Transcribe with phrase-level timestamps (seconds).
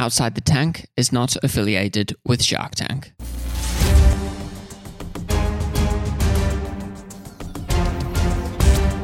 [0.00, 3.12] Outside the Tank is not affiliated with Shark Tank.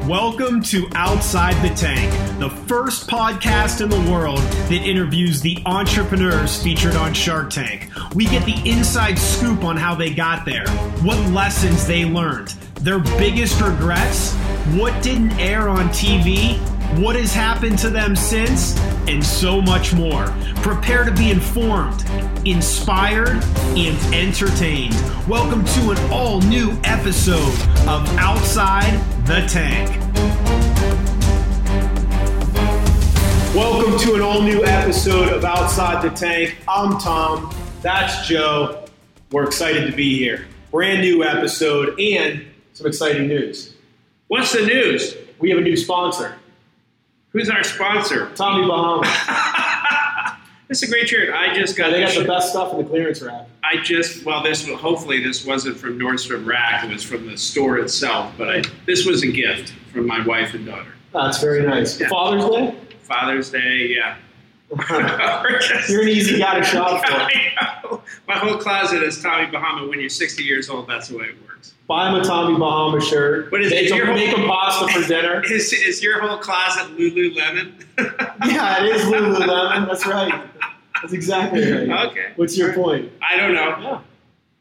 [0.09, 6.63] Welcome to Outside the Tank, the first podcast in the world that interviews the entrepreneurs
[6.63, 7.91] featured on Shark Tank.
[8.15, 10.67] We get the inside scoop on how they got there,
[11.03, 14.33] what lessons they learned, their biggest regrets,
[14.73, 16.59] what didn't air on TV,
[16.99, 20.27] what has happened to them since, and so much more.
[20.57, 22.05] Prepare to be informed,
[22.47, 23.43] inspired,
[23.77, 24.95] and entertained.
[25.29, 27.53] Welcome to an all new episode
[27.87, 29.91] of Outside the Tank.
[33.55, 36.57] Welcome to an all new episode of Outside the Tank.
[36.67, 37.55] I'm Tom.
[37.83, 38.87] That's Joe.
[39.33, 40.47] We're excited to be here.
[40.71, 43.75] Brand new episode and some exciting news.
[44.29, 45.15] What's the news?
[45.39, 46.37] We have a new sponsor,
[47.37, 48.31] Who's our sponsor?
[48.35, 49.03] Tommy Bahama.
[50.69, 51.35] this is a great shirt.
[51.35, 53.47] I just got They got the best stuff in the clearance rack.
[53.63, 56.85] I just well, this hopefully this wasn't from Nordstrom Rack.
[56.85, 58.33] It was from the store itself.
[58.39, 60.95] But I, this was a gift from my wife and daughter.
[61.13, 62.01] That's very nice.
[62.01, 62.09] Yeah.
[62.09, 62.75] Father's Day?
[63.03, 64.17] Father's Day, yeah.
[64.71, 68.03] You're an easy guy to shop for.
[68.29, 69.87] My whole closet is Tommy Bahama.
[69.89, 71.75] When you're 60 years old, that's the way it works.
[71.87, 73.53] Buy him a Tommy Bahama shirt.
[73.53, 73.77] What is it?
[73.77, 75.43] make, him, Your whole- make him pasta for dinner.
[75.45, 77.85] Is, is your whole closet Lululemon?
[78.47, 79.87] yeah, it is Lululemon.
[79.87, 80.49] That's right.
[81.01, 82.09] That's exactly right.
[82.09, 82.33] Okay.
[82.37, 83.13] What's your point?
[83.23, 83.79] I don't know.
[83.81, 84.01] Yeah.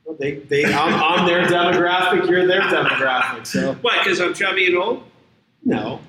[0.03, 2.30] Well, they, they, I'm, I'm their demographic.
[2.30, 3.48] You're their demographic.
[3.48, 4.03] So What?
[4.03, 5.03] Because I'm chubby and old?
[5.64, 6.00] no,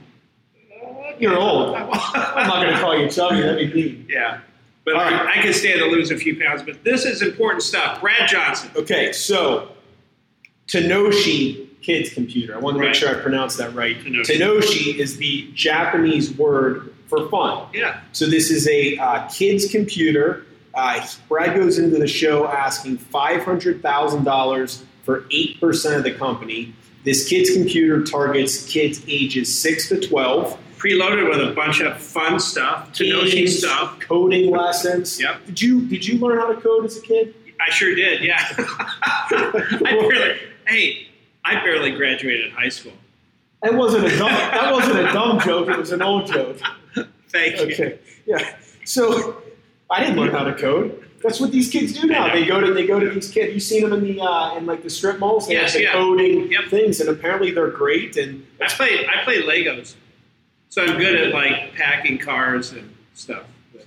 [1.18, 1.74] you're old.
[1.76, 3.40] I'm not going to call you chubby.
[3.40, 4.06] That'd be mean.
[4.08, 4.40] Yeah.
[4.84, 5.12] But All right.
[5.14, 6.62] I, I can stand to lose a few pounds.
[6.62, 8.00] But this is important stuff.
[8.00, 8.70] Brad Johnson.
[8.76, 9.70] Okay, so
[10.68, 12.54] Tanoshi Kids Computer.
[12.54, 12.96] I want to make Right.
[12.96, 13.98] sure I pronounced that right.
[13.98, 14.24] Tanoshi.
[14.38, 17.66] Tenoshi is the Japanese word for fun.
[17.72, 18.00] Yeah.
[18.12, 20.44] So this is a uh, kids computer.
[20.74, 26.02] Uh, Brad goes into the show asking five hundred thousand dollars for eight percent of
[26.04, 26.74] the company.
[27.04, 30.58] This kids computer targets kids ages six to twelve.
[30.78, 33.98] Preloaded with a bunch of fun stuff, Tanoshi Games, stuff.
[34.00, 35.20] coding lessons.
[35.20, 35.46] Yep.
[35.46, 37.34] Did you did you learn how to code as a kid?
[37.60, 38.36] I sure did, yeah.
[38.58, 41.08] I barely, hey,
[41.44, 42.92] I barely graduated high school.
[43.62, 45.68] That wasn't a dumb, that wasn't a dumb joke.
[45.68, 46.58] It was an old joke.
[47.30, 47.66] Thank you.
[47.72, 47.98] Okay.
[48.26, 48.56] Yeah.
[48.84, 49.42] So
[49.90, 51.02] I didn't learn how to code.
[51.22, 52.32] That's what these kids do now.
[52.32, 53.54] They go to they go to these kids.
[53.54, 55.48] You've seen them in the uh, in like the strip malls.
[55.48, 55.92] They Yes, have the yeah.
[55.92, 56.64] coding Yep.
[56.68, 58.16] things, and apparently they're great.
[58.18, 59.94] And I play, I play Legos,
[60.76, 63.44] so I'm good at like packing cars and stuff.
[63.72, 63.86] But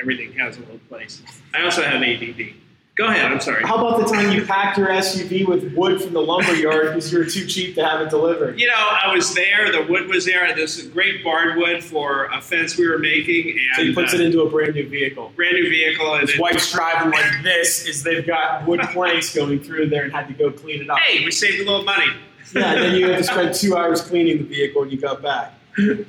[0.00, 1.20] everything has a little place.
[1.52, 2.54] I also have ADD.
[2.96, 3.30] Go ahead.
[3.30, 3.62] I'm sorry.
[3.64, 7.12] how about the time you packed your SUV with wood from the lumber yard because
[7.12, 8.58] you were too cheap to have it delivered?
[8.58, 9.70] You know, I was there.
[9.70, 10.54] The wood was there.
[10.54, 14.16] This is great barnwood for a fence we were making, and So he puts uh,
[14.16, 15.30] it into a brand new vehicle.
[15.36, 16.12] brand new vehicle.
[16.14, 20.04] And His it- wife's driving like this is they've got wood planks going through there
[20.04, 20.98] and had to go clean it up.
[21.00, 22.06] hey, we saved a little money.
[22.54, 25.20] Yeah, and then you had to spend two hours cleaning the vehicle when you got
[25.22, 25.52] back.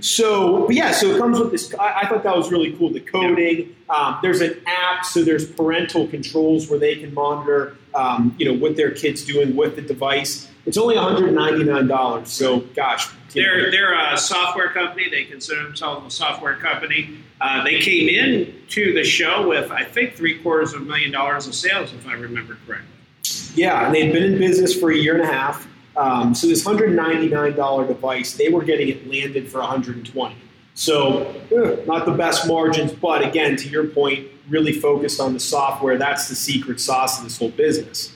[0.02, 1.74] So, yeah, so it comes with this.
[1.76, 2.90] I, I thought that was really cool.
[2.92, 3.76] The coding.
[3.90, 8.54] Um, there's an app, so there's parental controls where they can monitor, um, you know,
[8.54, 10.50] what their kids doing with the device.
[10.66, 12.30] It's only 199 dollars.
[12.32, 15.10] So, gosh, They're they're a software company.
[15.10, 17.18] They consider themselves a software company.
[17.40, 21.12] Uh, they came in to the show with I think three quarters of a million
[21.12, 22.88] dollars of sales, if I remember correctly.
[23.56, 25.68] Yeah, and they've been in business for a year and a half.
[25.98, 29.70] Um, so this hundred ninety nine dollar device, they were getting it landed for one
[29.70, 30.36] hundred and twenty.
[30.74, 31.36] So
[31.86, 35.98] not the best margins, but again, to your point, really focused on the software.
[35.98, 38.14] That's the secret sauce of this whole business.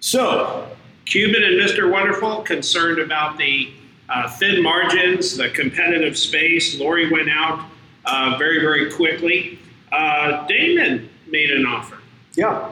[0.00, 0.68] So
[1.06, 1.90] Cuban and Mr.
[1.90, 3.72] Wonderful concerned about the
[4.08, 6.78] uh, thin margins, the competitive space.
[6.78, 7.64] Lori went out
[8.04, 9.58] uh, very very quickly.
[9.90, 11.98] Uh, Daymond made an offer.
[12.36, 12.70] yeah,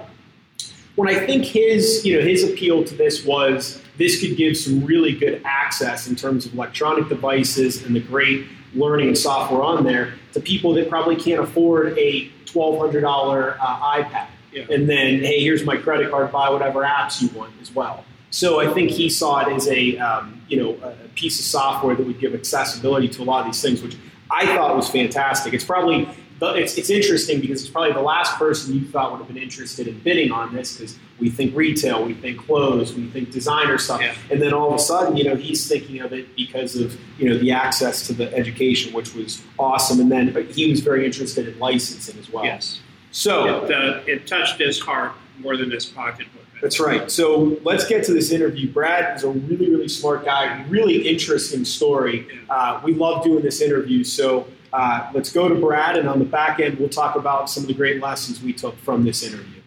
[0.95, 4.85] when I think his you know his appeal to this was this could give some
[4.85, 9.85] really good access in terms of electronic devices and the great learning and software on
[9.85, 14.29] there to people that probably can't afford a twelve hundred dollar uh, iPad.
[14.53, 14.67] Yeah.
[14.71, 16.31] And then hey, here's my credit card.
[16.33, 18.05] Buy whatever apps you want as well.
[18.31, 21.95] So I think he saw it as a um, you know a piece of software
[21.95, 23.97] that would give accessibility to a lot of these things, which
[24.31, 25.55] I thought was fantastic.
[25.55, 29.19] It's probably but it's, it's interesting because it's probably the last person you thought would
[29.19, 33.07] have been interested in bidding on this because we think retail, we think clothes, we
[33.09, 34.15] think designer stuff, Yeah.
[34.31, 37.29] and then all of a sudden, you know, he's thinking of it because of you
[37.31, 41.07] know the access to the education, which was awesome, and then but he was very
[41.07, 42.45] interested in licensing as well.
[42.45, 42.81] Yes,
[43.13, 46.43] So it, uh, it touched his heart more than his pocketbook.
[46.63, 47.11] That's right.
[47.11, 48.73] So let's get to this interview.
[48.73, 50.65] Brad is a really, really smart guy.
[50.71, 52.27] Really interesting story.
[52.49, 54.03] Uh, we love doing this interview.
[54.05, 57.63] So Uh, let's go to Brad, and on the back end, we'll talk about some
[57.63, 59.63] of the great lessons we took from this interview.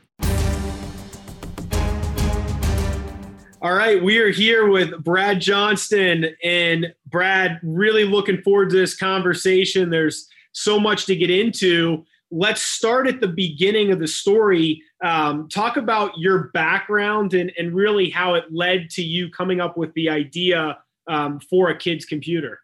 [3.59, 8.95] All right, we are here with Brad Johnston, and Brad, really looking forward to this
[8.95, 9.89] conversation.
[9.89, 12.05] There's so much to get into.
[12.29, 14.83] Let's start at the beginning of the story.
[15.03, 19.75] Um, talk about your background and, and really how it led to you coming up
[19.75, 20.77] with the idea
[21.07, 22.59] um, for a kid's computer.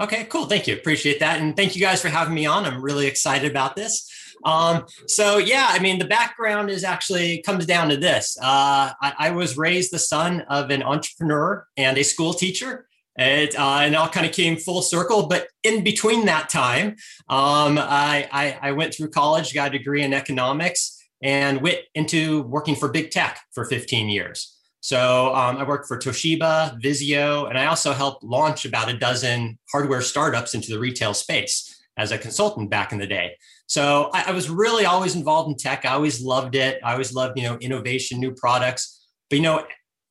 [0.00, 0.46] Okay, cool.
[0.46, 0.74] Thank you.
[0.74, 1.40] Appreciate that.
[1.40, 2.64] And thank you guys for having me on.
[2.64, 4.10] I'm really excited about this.
[4.44, 8.38] Um, so yeah, I mean, the background is actually comes down to this.
[8.40, 12.88] Uh, I, I, was raised the son of an entrepreneur and a school teacher.
[13.16, 15.26] It, uh, all kind of came full circle.
[15.26, 16.96] But in between that time,
[17.28, 22.42] um, I, I, I went through college, got a degree in economics, and went into
[22.44, 24.56] working for big tech for 15 years.
[24.80, 29.58] So um, I worked for Toshiba, Vizio, and I also helped launch about a dozen
[29.70, 33.36] hardware startups into the retail space as a consultant back in the day.
[33.66, 35.84] So I, I, was really always involved in tech.
[35.84, 36.80] I always loved it.
[36.82, 39.06] I always loved, you know, innovation, new products.
[39.28, 39.66] But you know,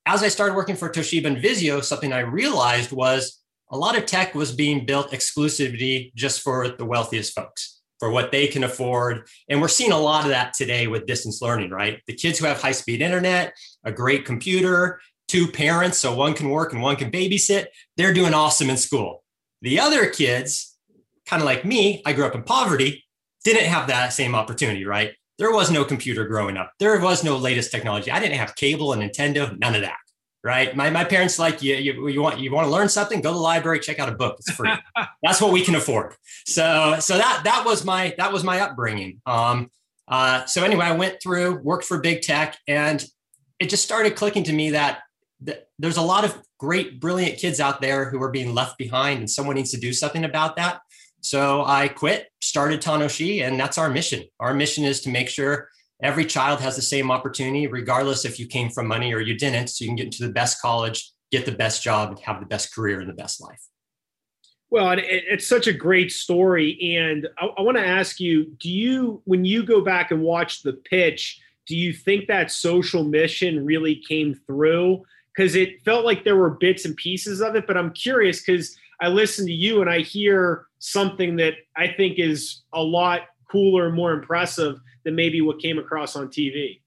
[0.06, 3.40] as I started working for Toshiba and Vizio, something I realized was
[3.70, 8.32] a lot of tech was being built exclusively just for the wealthiest folks for what
[8.32, 9.28] they can afford.
[9.48, 12.00] And we're seeing a lot of that today with distance learning, right?
[12.06, 13.52] The kids who have high speed internet,
[13.84, 17.66] a great computer, two parents, so one can work and one can babysit,
[17.96, 19.22] they're doing awesome in school.
[19.62, 20.76] The other kids,
[21.26, 23.04] kind of like me, I grew up in poverty,
[23.44, 25.12] didn't have that same opportunity, right?
[25.38, 26.72] There was no computer growing up.
[26.78, 28.10] There was no latest technology.
[28.10, 29.96] I didn't have cable and Nintendo, none of that
[30.42, 30.74] right?
[30.74, 33.34] My, my parents like you, you, you want you want to learn something, go to
[33.34, 34.36] the library, check out a book.
[34.38, 34.72] It's free.
[35.22, 36.14] That's what we can afford.
[36.46, 39.20] So so that that was my that was my upbringing.
[39.26, 39.70] Um,
[40.08, 43.04] uh, so anyway, I went through, worked for big tech, and
[43.60, 45.02] it just started clicking to me that,
[45.78, 49.30] there's a lot of great, brilliant kids out there who are being left behind, and
[49.30, 50.82] someone needs to do something about that.
[51.22, 54.24] So I quit, started Tanoshi, and that's our mission.
[54.38, 55.70] Our mission is to make sure
[56.02, 59.68] every child has the same opportunity, regardless if you came from money or you didn't.
[59.68, 62.46] So you can get into the best college, get the best job, and have the
[62.46, 63.62] best career and the best life.
[64.68, 66.96] Well, it's such a great story.
[66.98, 70.62] And I, I want to ask you do you, when you go back and watch
[70.62, 75.04] the pitch, do you think that social mission really came through?
[75.32, 78.76] Because it felt like there were bits and pieces of it, but I'm curious because
[79.00, 83.86] I listen to you and I hear something that I think is a lot cooler,
[83.86, 86.80] and more impressive than maybe what came across on TV.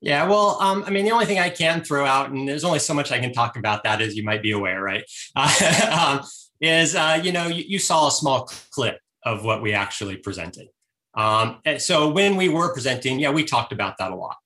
[0.00, 2.78] Yeah, well, um, I mean, the only thing I can throw out, and there's only
[2.78, 5.04] so much I can talk about that, as you might be aware, right?
[5.36, 6.22] Uh,
[6.62, 10.68] is uh, you know you, you, saw a small clip of what we actually presented.
[11.14, 14.36] Um, so when we were presenting, yeah, we talked about that a lot.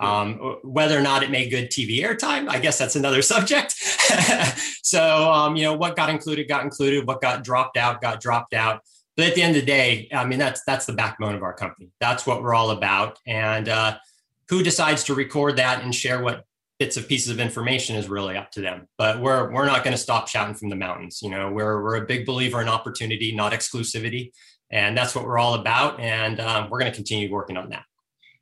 [0.00, 3.72] Um, whether or not it made good TV airtime, I guess that's another subject.
[4.82, 8.54] so um, you know what got included got included, what got dropped out got dropped
[8.54, 8.82] out.
[9.16, 11.54] But at the end of the day, I mean, that's that's the backbone of our
[11.54, 11.90] company.
[12.00, 13.18] That's what we're all about.
[13.26, 13.98] And uh,
[14.48, 16.44] who decides to record that and share what
[16.80, 18.88] bits of pieces of information is really up to them.
[18.98, 21.20] But we're we're not going to stop shouting from the mountains.
[21.22, 24.32] You know, we're we're a big believer in opportunity, not exclusivity,
[24.74, 26.00] and that's what we're all about.
[26.00, 27.84] And um, we're going to continue working on that.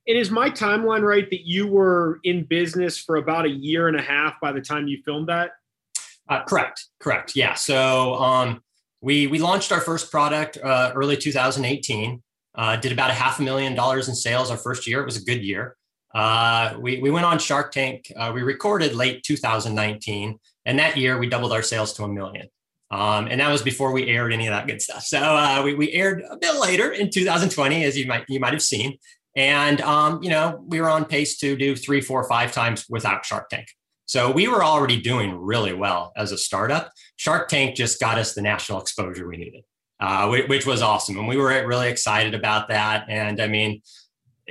[0.08, 3.96] And is my timeline right that you were in business for about a year and
[3.96, 5.50] a half by the time you filmed that?
[6.28, 6.86] Uh, correct.
[6.98, 7.36] Correct.
[7.36, 7.54] Yeah.
[7.54, 8.62] So um,
[9.00, 12.22] we we launched our first product uh, early 2018.
[12.54, 15.00] Uh, did about a half a million dollars in sales our first year.
[15.00, 15.76] It was a good year.
[16.14, 18.10] Uh, we we went on Shark Tank.
[18.16, 22.48] Uh, we recorded late 2019, and that year we doubled our sales to a million.
[22.92, 25.02] Um, and that was before we aired any of that good stuff.
[25.04, 28.52] So uh, we, we aired a bit later in 2020, as you might you might
[28.52, 28.98] have seen.
[29.34, 33.24] And um, you know we were on pace to do three, four, five times without
[33.24, 33.68] Shark Tank.
[34.04, 36.92] So we were already doing really well as a startup.
[37.16, 39.64] Shark Tank just got us the national exposure we needed,
[40.00, 41.16] uh, which was awesome.
[41.18, 43.06] And we were really excited about that.
[43.08, 43.80] And I mean,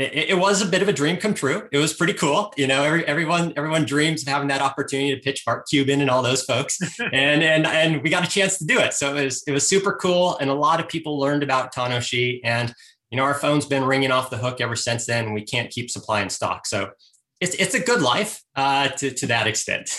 [0.01, 1.67] it, it, was a bit of a dream come true.
[1.71, 2.53] It was pretty cool.
[2.57, 6.09] You know, every, everyone everyone dreams of having that opportunity to pitch Mark Cuban and
[6.09, 6.79] all those folks.
[6.99, 8.93] and and and we got a chance to do it.
[8.93, 10.37] So it was it was super cool.
[10.39, 12.39] And a lot of people learned about Tanoshi.
[12.43, 12.73] And
[13.09, 15.25] you know, our phone's been ringing off the hook ever since then.
[15.25, 16.65] And we can't keep supplying stock.
[16.65, 16.91] So
[17.39, 19.89] it's it's a good life uh, to to that extent.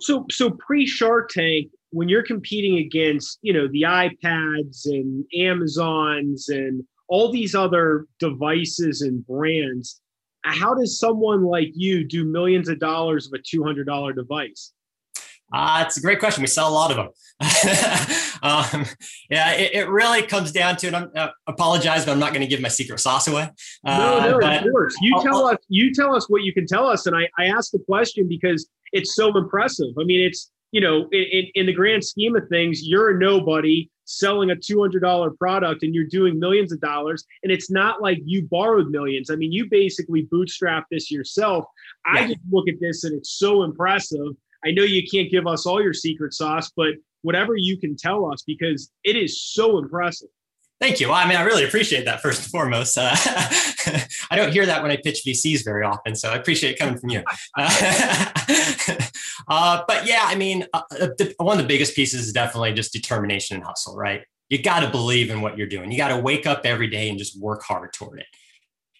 [0.00, 6.48] So so pre Shark Tank, when you're competing against you know the iPads and Amazons
[6.48, 10.00] and all these other devices and brands,
[10.44, 14.72] how does someone like you do millions of dollars of a two hundred dollar device?
[15.52, 16.40] Uh, it's a great question.
[16.40, 17.08] We sell a lot of them.
[18.42, 18.86] um,
[19.28, 22.40] yeah, it, it, really comes down to, and I uh, apologize, but I'm not going
[22.40, 23.50] to give my secret sauce away.
[23.84, 24.96] Uh, no, no, of course.
[25.02, 25.58] You I'll, tell I'll, us.
[25.68, 28.66] You tell us what you can tell us, and I, I asked the question because
[28.92, 29.88] it's so impressive.
[30.00, 33.90] I mean, it's you know, in, in the grand scheme of things, you're a nobody.
[34.12, 37.24] Selling a $200 product and you're doing millions of dollars.
[37.42, 39.30] And it's not like you borrowed millions.
[39.30, 41.64] I mean, you basically bootstrapped this yourself.
[42.06, 42.20] Yeah.
[42.20, 44.28] I just look at this and it's so impressive.
[44.64, 48.30] I know you can't give us all your secret sauce, but whatever you can tell
[48.30, 50.28] us because it is so impressive.
[50.80, 51.08] Thank you.
[51.08, 52.98] Well, I mean, I really appreciate that first and foremost.
[52.98, 53.14] Uh,
[54.30, 56.98] I don't hear that when I pitch VCs very often, so I appreciate it coming
[56.98, 57.22] from you.
[57.56, 58.96] Uh,
[59.48, 63.56] but yeah, I mean, uh, the, one of the biggest pieces is definitely just determination
[63.56, 64.22] and hustle, right?
[64.48, 65.90] You got to believe in what you're doing.
[65.90, 68.26] You got to wake up every day and just work hard toward it.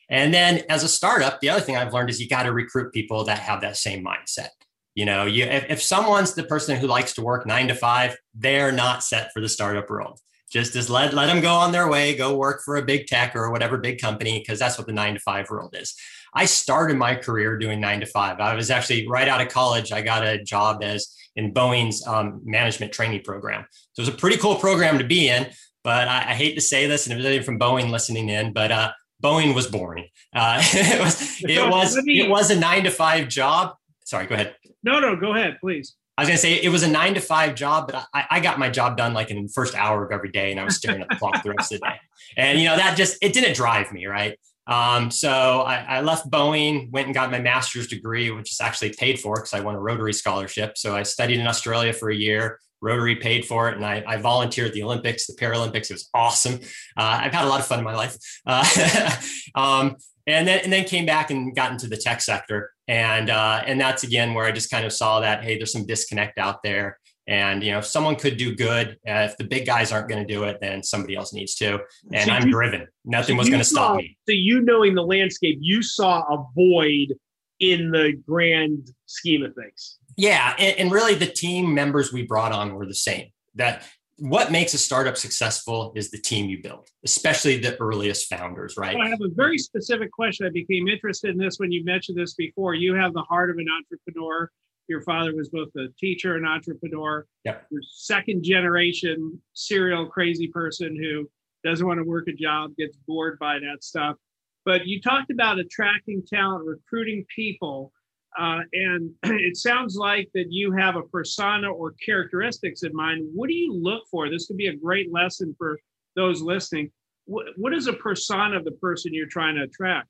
[0.09, 2.93] And then as a startup, the other thing I've learned is you got to recruit
[2.93, 4.49] people that have that same mindset.
[4.95, 8.17] You know, you if, if someone's the person who likes to work nine to five,
[8.35, 10.21] they're not set for the startup world
[10.53, 13.35] just just let let them go on their way go work for a big tech
[13.35, 15.95] or whatever big company because that's what the nine to five world is
[16.35, 18.41] i started my career doing nine to five.
[18.41, 22.43] I was actually right out of college i got a job as in boeing's um,
[22.45, 23.65] management training program.
[23.95, 25.49] So it was a pretty cool program to be in
[25.85, 28.71] but i, I hate to say this and if anyone from boeing listening in but
[28.71, 30.09] uh, boeing was boring.
[30.35, 33.77] Uh, it was it was it was a nine to five job.
[34.05, 34.57] Sorry go ahead.
[34.83, 35.95] No no go ahead please.
[36.19, 38.59] I was gonna say it was a nine to five job, but I, I, got
[38.59, 41.01] my job done like in the first hour of every day, and I was staring
[41.01, 42.01] at the clock the rest of the day.
[42.37, 44.39] And you know that just it didn't drive me right.
[44.67, 48.93] Um, so I, I, left Boeing, went and got my master's degree, which is actually
[48.93, 50.79] paid for because I won a Rotary scholarship.
[50.79, 52.59] So I studied in Australia for a year.
[52.81, 55.91] Rotary paid for it, and I, I volunteered at the Olympics, the Paralympics.
[55.91, 56.55] It was awesome.
[56.97, 58.17] Uh, I've had a lot of fun in my life.
[58.47, 59.11] Uh,
[59.55, 63.63] um, and then and then came back and got into the tech sector and uh,
[63.67, 66.63] and that's again where I just kind of saw that hey, there's some disconnect out
[66.63, 70.09] there, and you know, if someone could do good, uh, if the big guys aren't
[70.09, 71.81] going to do it, then somebody else needs to.
[72.13, 72.87] And so I'm you, driven.
[73.05, 74.17] Nothing so was going to stop me.
[74.29, 77.15] So you knowing the landscape, you saw a void
[77.61, 79.99] in the grand scheme of things.
[80.17, 83.29] Yeah, and, and really, the team members we brought on were the same.
[83.55, 83.85] That
[84.19, 88.97] what makes a startup successful is the team you build, especially the earliest founders, right?
[88.97, 90.47] I have a very specific question.
[90.47, 92.75] I became interested in this when you mentioned this before.
[92.75, 94.51] You have the heart of an entrepreneur.
[94.89, 97.27] Your father was both a teacher and entrepreneur.
[97.45, 97.67] Yep.
[97.71, 101.29] You're second generation serial crazy person who
[101.65, 104.17] doesn't want to work a job, gets bored by that stuff.
[104.65, 107.93] But you talked about attracting talent, recruiting people.
[108.39, 113.29] Uh, and it sounds like that you have a persona or characteristics in mind.
[113.35, 114.31] What do you look for?
[114.31, 115.79] This could be a great lesson for
[116.17, 116.91] those listening.
[117.27, 120.09] What, what is a persona of the person you're trying to attract?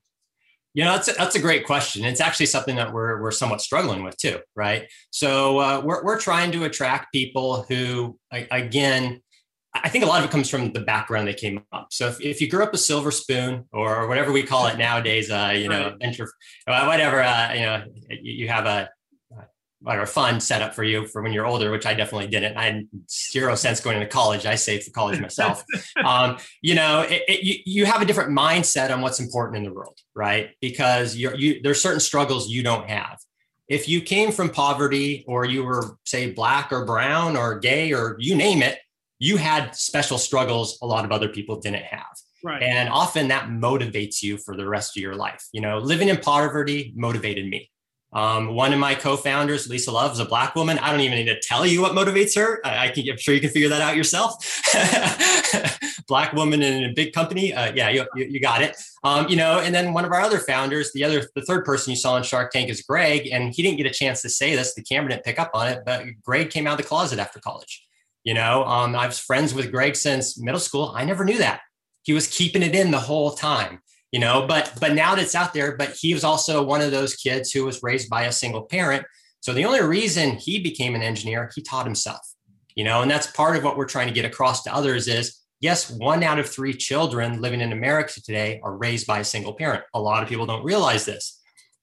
[0.74, 2.04] You know, that's a, that's a great question.
[2.04, 4.88] It's actually something that we're, we're somewhat struggling with too, right?
[5.10, 9.20] So uh, we're, we're trying to attract people who, again,
[9.74, 11.88] I think a lot of it comes from the background they came up.
[11.90, 15.30] So if, if you grew up a silver spoon or whatever we call it nowadays,
[15.30, 16.30] uh, you know, venture,
[16.66, 18.90] uh, whatever, uh, you know, you have a
[19.82, 22.56] whatever fund set up for you for when you're older, which I definitely didn't.
[22.56, 24.46] I had zero sense going into college.
[24.46, 25.64] I saved for college myself.
[26.04, 29.64] um, you know, it, it, you, you have a different mindset on what's important in
[29.64, 30.50] the world, right?
[30.60, 33.18] Because you're, you, there's certain struggles you don't have.
[33.68, 38.16] If you came from poverty or you were say black or brown or gay or
[38.18, 38.78] you name it,
[39.18, 42.06] you had special struggles a lot of other people didn't have.
[42.44, 42.62] Right.
[42.62, 45.46] And often that motivates you for the rest of your life.
[45.52, 47.70] You know, living in poverty motivated me.
[48.12, 50.78] Um, one of my co-founders, Lisa Love, is a black woman.
[50.78, 52.60] I don't even need to tell you what motivates her.
[52.64, 54.34] I, I can, I'm sure you can figure that out yourself.
[56.06, 57.54] black woman in a big company.
[57.54, 58.76] Uh, yeah, you, you, got it.
[59.02, 61.90] Um, you know, and then one of our other founders, the other, the third person
[61.90, 64.54] you saw in Shark Tank is Greg, and he didn't get a chance to say
[64.54, 64.74] this.
[64.74, 67.40] The camera didn't pick up on it, but Greg came out of the closet after
[67.40, 67.86] college.
[68.24, 70.92] You know, um, I was friends with Greg since middle school.
[70.94, 71.60] I never knew that.
[72.02, 73.80] He was keeping it in the whole time,
[74.12, 76.90] you know, but but now that it's out there, but he was also one of
[76.90, 79.04] those kids who was raised by a single parent.
[79.40, 82.20] So the only reason he became an engineer, he taught himself,
[82.76, 85.40] you know, and that's part of what we're trying to get across to others is
[85.60, 89.54] yes, one out of three children living in America today are raised by a single
[89.54, 89.82] parent.
[89.94, 91.40] A lot of people don't realize this.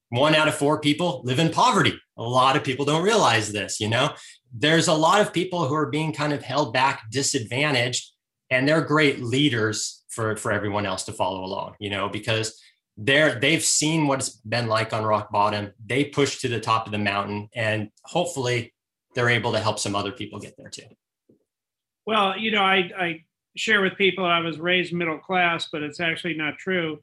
[0.10, 2.00] One out of four people live in poverty.
[2.18, 4.14] A lot of people don't realize this, you know
[4.54, 8.12] there's a lot of people who are being kind of held back, disadvantaged,
[8.50, 12.60] and they're great leaders for, for everyone else to follow along, you know, because
[12.98, 15.72] they're they've seen what it's been like on rock bottom.
[15.86, 18.74] They push to the top of the mountain and hopefully
[19.16, 20.84] they're able to help some other people get there too.
[22.06, 23.24] Well, you know, I, I
[23.56, 27.00] share with people I was raised middle class, but it's actually not true.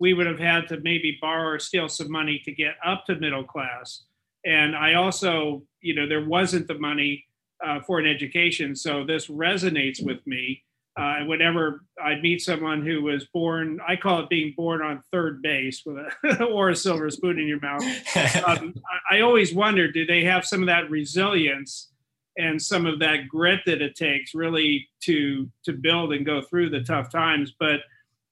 [0.00, 3.14] We would have had to maybe borrow or steal some money to get up to
[3.14, 4.02] middle class
[4.46, 7.24] and I also, you know, there wasn't the money
[7.66, 10.62] uh, for an education, so this resonates with me.
[10.96, 15.42] Uh, whenever I'd meet someone who was born, I call it being born on third
[15.42, 17.82] base with a or a silver spoon in your mouth.
[18.46, 18.74] Um,
[19.10, 21.90] I, I always wonder, do they have some of that resilience
[22.36, 26.70] and some of that grit that it takes really to to build and go through
[26.70, 27.54] the tough times.
[27.58, 27.80] But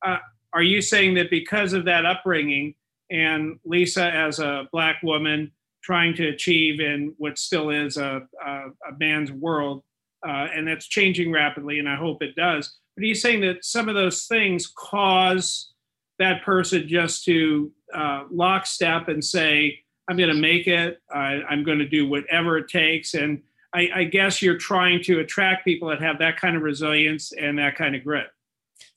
[0.05, 0.19] uh,
[0.53, 2.75] are you saying that because of that upbringing
[3.11, 5.53] and Lisa as a black woman
[5.83, 9.83] trying to achieve in what still is a, a, a man's world,
[10.27, 12.79] uh, and that's changing rapidly, and I hope it does.
[12.97, 15.73] But he's saying that some of those things cause
[16.19, 20.99] that person just to uh, lockstep and say, I'm going to make it.
[21.13, 23.15] I, I'm going to do whatever it takes.
[23.15, 23.43] And
[23.75, 27.59] I, I, guess you're trying to attract people that have that kind of resilience and
[27.59, 28.27] that kind of grit.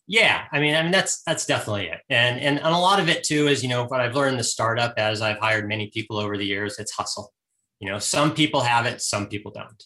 [0.09, 3.09] Yeah, I mean, I mean that's that's definitely it, and and, and a lot of
[3.09, 6.17] it too is you know what I've learned the startup as I've hired many people
[6.17, 6.79] over the years.
[6.79, 7.33] It's hustle.
[7.81, 9.83] You know, some people have it, some people don't.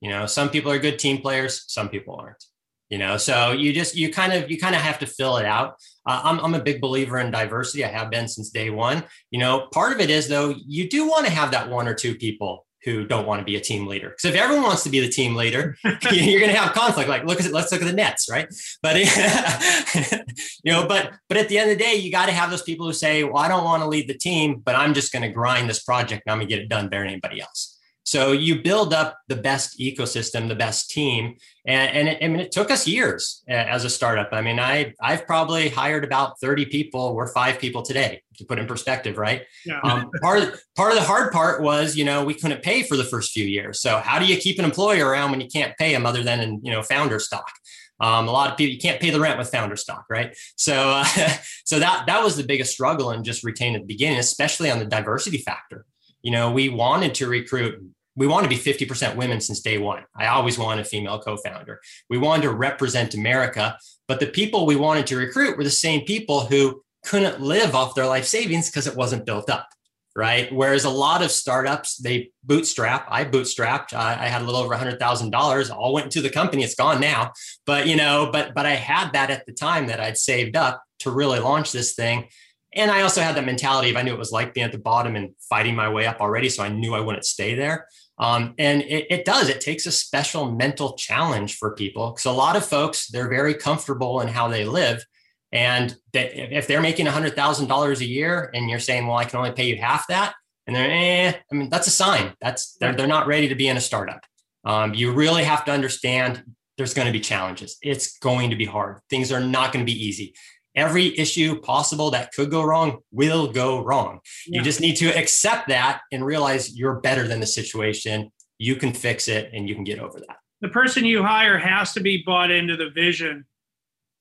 [0.00, 2.42] You know, some people are good team players, some people aren't.
[2.88, 5.46] You know so you just you kind of you kind of have to fill it
[5.46, 5.76] out.
[6.04, 7.84] Uh, I'm, I'm a big believer in diversity.
[7.84, 9.04] I have been since day one.
[9.30, 11.94] You know part of it is though you do want to have that one or
[11.94, 14.08] two people who don't want to be a team leader.
[14.08, 17.08] Because if everyone wants to be the team leader you're going to have conflict.
[17.08, 18.48] Like look at let's look at the nets right?
[18.82, 18.96] But
[20.64, 22.62] you know but but at the end of the day you got to have those
[22.62, 25.22] people who say well i don't want to lead the team but i'm just going
[25.22, 27.69] to grind this project and i'm going to get it done better than anybody else
[28.10, 32.40] so you build up the best ecosystem, the best team, and, and it, I mean
[32.40, 34.30] it took us years as a startup.
[34.32, 37.14] I mean I I've probably hired about thirty people.
[37.14, 39.42] We're five people today to put in perspective, right?
[39.64, 39.78] Yeah.
[39.84, 42.96] Um, part of part of the hard part was you know we couldn't pay for
[42.96, 43.80] the first few years.
[43.80, 46.40] So how do you keep an employee around when you can't pay them other than
[46.40, 47.52] in you know founder stock?
[48.00, 50.36] Um, a lot of people you can't pay the rent with founder stock, right?
[50.56, 51.04] So uh,
[51.64, 54.80] so that that was the biggest struggle and just retain at the beginning, especially on
[54.80, 55.86] the diversity factor
[56.22, 57.82] you know, we wanted to recruit
[58.16, 60.04] we want to be 50% women since day one.
[60.16, 61.80] I always wanted a female co founder.
[62.08, 63.76] We wanted to represent America,
[64.08, 67.94] but the people we wanted to recruit were the same people who couldn't live off
[67.94, 69.68] their life savings because it wasn't built up.
[70.16, 70.52] Right.
[70.52, 73.06] Whereas a lot of startups, they bootstrap.
[73.08, 73.94] I bootstrapped.
[73.94, 75.70] I, I had a little over $100,000.
[75.70, 76.64] All went into the company.
[76.64, 77.30] It's gone now.
[77.64, 80.82] But, you know, but, but I had that at the time that I'd saved up
[80.98, 82.26] to really launch this thing
[82.72, 84.78] and I also had that mentality of I knew it was like being at the
[84.78, 86.48] bottom and fighting my way up already.
[86.48, 87.88] So I knew I wouldn't stay there.
[88.18, 92.10] Um, and it, it, does, it takes a special mental challenge for people.
[92.10, 95.04] Because a lot of folks, they're very comfortable in how they live.
[95.52, 99.52] And that if they're making $100,000 a year and you're saying, well, I can only
[99.52, 100.34] pay you half that,
[100.66, 102.34] and they're, eh, I mean, that's a sign.
[102.40, 104.24] That's they're, they're not ready to be in a startup.
[104.64, 106.44] Um, you really have to understand
[106.76, 107.78] there's going to be challenges.
[107.82, 109.00] It's going to be hard.
[109.10, 110.34] Things are not going to be easy
[110.80, 114.20] every issue possible that could go wrong will go wrong.
[114.46, 114.58] Yeah.
[114.58, 118.30] You just need to accept that and realize you're better than the situation.
[118.58, 120.38] You can fix it and you can get over that.
[120.62, 123.44] The person you hire has to be bought into the vision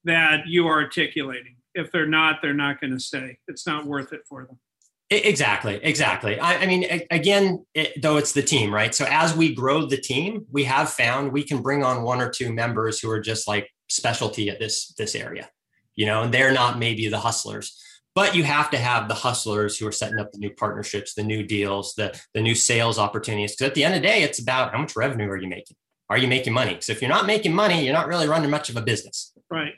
[0.03, 1.55] that you are articulating.
[1.73, 3.37] If they're not, they're not going to stay.
[3.47, 4.59] It's not worth it for them.
[5.11, 6.39] Exactly, exactly.
[6.39, 8.93] I, I mean, again, it, though it's the team, right?
[8.93, 12.29] So as we grow the team, we have found we can bring on one or
[12.29, 15.49] two members who are just like specialty at this this area
[15.99, 17.77] you know, and they're not maybe the hustlers.
[18.15, 21.23] But you have to have the hustlers who are setting up the new partnerships, the
[21.23, 23.51] new deals, the, the new sales opportunities.
[23.51, 25.75] Because at the end of the day, it's about how much revenue are you making?
[26.09, 26.77] Are you making money?
[26.79, 29.33] So if you're not making money, you're not really running much of a business.
[29.51, 29.73] Right.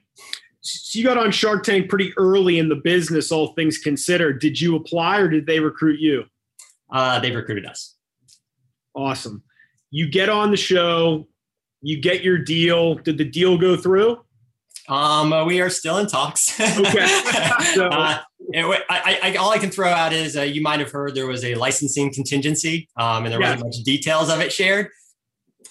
[0.62, 4.40] So you got on Shark Tank pretty early in the business, all things considered.
[4.40, 6.26] Did you apply or did they recruit you?
[6.94, 7.96] Uh, they recruited us.
[8.94, 9.42] Awesome.
[9.90, 11.28] You get on the show,
[11.82, 12.94] you get your deal.
[12.94, 14.20] Did the deal go through?
[14.92, 16.60] Um, uh, we are still in talks.
[16.60, 17.08] Okay.
[17.74, 17.88] so.
[17.88, 18.20] uh,
[18.54, 21.46] I, I, all I can throw out is uh, you might have heard there was
[21.46, 23.52] a licensing contingency, um, and there yeah.
[23.52, 24.90] wasn't much details of it shared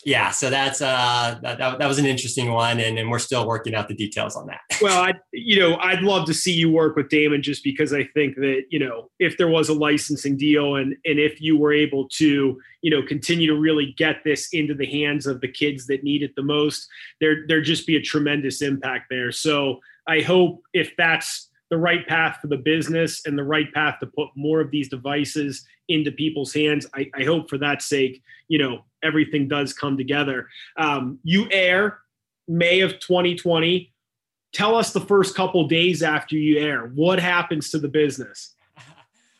[0.04, 3.74] yeah so that's uh that, that, was an interesting one and, and we're still working
[3.74, 4.60] out the details on that.
[4.80, 8.04] Well i you know i'd love to see you work with Daymond just because i
[8.04, 11.72] think that you know if there was a licensing deal and and if you were
[11.72, 15.86] able to you know continue to really get this into the hands of the kids
[15.86, 16.88] that need it the most
[17.20, 19.32] there there'd just be a tremendous impact there.
[19.32, 23.98] So i hope if that's the right path for the business and the right path
[24.00, 26.86] to put more of these devices into people's hands.
[26.94, 30.48] I, I hope for that sake, you know, everything does come together.
[30.76, 32.00] Um, you air
[32.48, 33.92] May of 2020.
[34.52, 36.90] Tell us the first couple days after you air.
[36.94, 38.56] What happens to the business?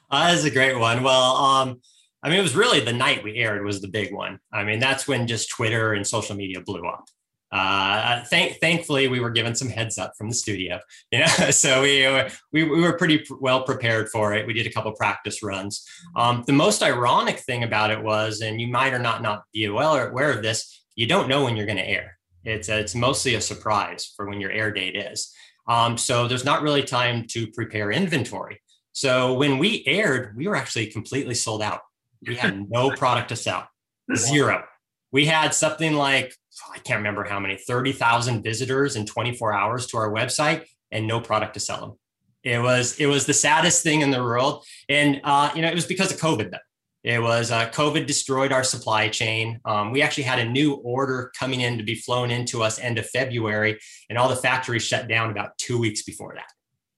[0.09, 1.03] Uh, that's a great one.
[1.03, 1.81] Well, um,
[2.23, 4.39] I mean, it was really the night we aired was the big one.
[4.53, 7.09] I mean, that's when just Twitter and social media blew up
[7.53, 10.79] uh, thank, thankfully we were given some heads up from the studio.
[11.13, 12.07] You know so we,
[12.53, 14.47] we, we were pretty well prepared for it.
[14.47, 15.85] We did a couple practice runs.
[16.15, 19.69] Um, the most ironic thing about it was and you might or not not be
[19.69, 22.19] well aware of this you don't know when you're going to air.
[22.45, 25.33] It's a, it's mostly a surprise for when your air date is.
[25.67, 28.61] Um, so there's not really time to prepare inventory.
[28.93, 31.81] So when we aired we were actually completely sold out.
[32.27, 33.69] We had no product to sell.
[34.15, 34.65] Zero.
[35.13, 36.35] We had something like
[36.73, 41.21] I can't remember how many 30,000 visitors in 24 hours to our website and no
[41.21, 41.99] product to sell them.
[42.43, 45.75] It was it was the saddest thing in the world, and uh, you know it
[45.75, 46.51] was because of COVID.
[46.51, 46.59] Though.
[47.03, 49.61] It was uh, COVID destroyed our supply chain.
[49.65, 52.99] Um, we actually had a new order coming in to be flown into us end
[52.99, 56.51] of February, and all the factories shut down about two weeks before that.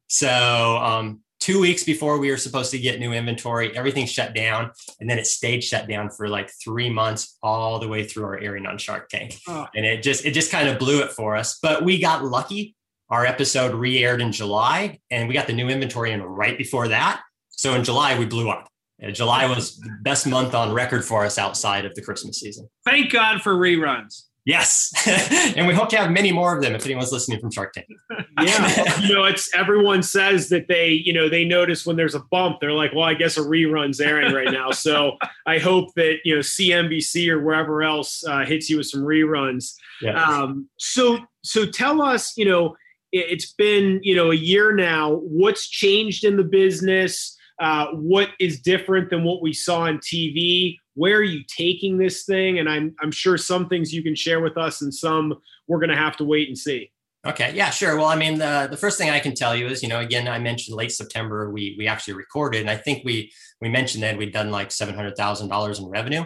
[0.09, 4.71] So um, two weeks before we were supposed to get new inventory, everything shut down,
[5.01, 8.39] and then it stayed shut down for like three months, all the way through our
[8.39, 9.67] airing on Shark Tank, oh.
[9.75, 11.59] and it just it just kind of blew it for us.
[11.61, 12.77] But we got lucky
[13.11, 16.89] our episode re aired in July, and we got the new inventory in right before
[16.89, 17.21] that.
[17.51, 18.69] So in July, we blew up.
[19.11, 22.69] July was the best month on record for us outside of the Christmas season.
[22.85, 24.27] Thank God for reruns.
[24.45, 24.93] Yes,
[25.57, 27.87] and we hope to have many more of them if anyone's listening from Shark Tank.
[28.43, 32.21] yeah, you know, it's everyone says that they, you know, they notice when there's a
[32.31, 32.59] bump.
[32.61, 36.35] They're like, "Well, I guess a rerun's airing right now." so I hope that you
[36.35, 39.75] know CNBC or wherever else uh, hits you with some reruns.
[40.01, 40.19] Yes.
[40.19, 42.75] Um, so, so tell us, you know,
[43.13, 48.61] it's been you know a year now what's changed in the business uh, what is
[48.61, 52.59] different than what we saw on tv where are you taking this thing?
[52.59, 55.35] And i'm i'm sure some things you can share with us and some
[55.69, 56.91] we're going to have to wait and see.
[57.27, 57.97] Okay yeah sure.
[57.97, 60.27] Well i mean the, the first thing i can tell you is you know again
[60.29, 63.31] i mentioned late september we we actually recorded and i think we
[63.63, 66.25] we mentioned that we'd done like $700000 in revenue.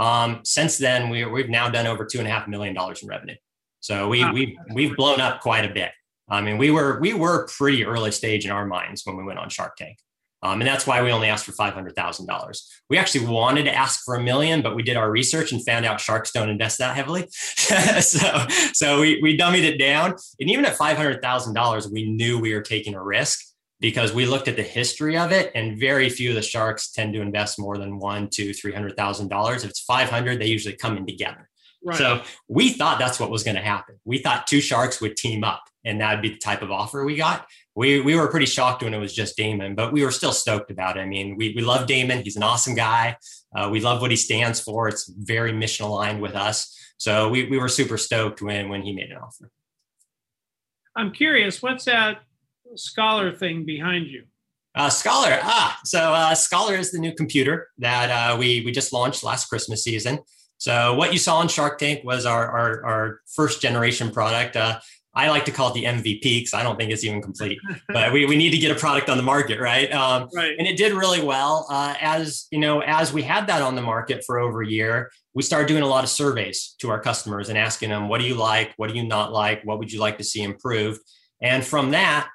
[0.00, 3.08] Um, since then we, we've now done over two and a half million dollars in
[3.08, 3.36] revenue.
[3.80, 4.32] So we, wow.
[4.32, 5.90] we we've blown up quite a bit.
[6.28, 9.38] I mean, we were we were pretty early stage in our minds when we went
[9.38, 9.98] on Shark Tank.
[10.42, 12.68] Um, and that's why we only asked for five hundred thousand dollars.
[12.88, 15.84] We actually wanted to ask for a million, but we did our research and found
[15.84, 17.26] out sharks don't invest that heavily.
[17.30, 20.14] so, so we we dummied it down.
[20.38, 23.40] And even at five hundred thousand dollars, we knew we were taking a risk
[23.80, 27.14] because we looked at the history of it, and very few of the sharks tend
[27.14, 29.56] to invest more than one to $300,000.
[29.56, 31.48] If it's five hundred, they usually come in together.
[31.84, 31.96] Right.
[31.96, 34.00] So we thought that's what was going to happen.
[34.04, 37.16] We thought two sharks would team up and that'd be the type of offer we
[37.16, 37.46] got.
[37.78, 40.72] We, we were pretty shocked when it was just Daymond, but we were still stoked
[40.72, 41.02] about it.
[41.02, 42.24] I mean, we, we love Daymond.
[42.24, 43.16] He's an awesome guy.
[43.54, 44.88] Uh, we love what he stands for.
[44.88, 46.76] It's very mission aligned with us.
[46.96, 49.52] So we, we were super stoked when, when he made an offer.
[50.96, 52.22] I'm curious, what's that
[52.74, 54.24] Scholar thing behind you?
[54.74, 58.92] Uh, Scholar, ah, so uh, Scholar is the new computer that uh, we we just
[58.92, 60.18] launched last Christmas season.
[60.58, 64.56] So what you saw on Shark Tank was our our, our first generation product.
[65.18, 67.58] I like to call it the MVP because I don't think it's even complete.
[67.88, 69.92] but we, we need to get a product on the market, right?
[69.92, 70.54] Um, right.
[70.56, 71.66] And it did really well.
[71.68, 75.10] Uh, as you know, as we had that on the market for over a year,
[75.34, 78.28] we started doing a lot of surveys to our customers and asking them, "What do
[78.28, 78.74] you like?
[78.76, 79.64] What do you not like?
[79.64, 81.00] What would you like to see improved?"
[81.42, 82.28] And from that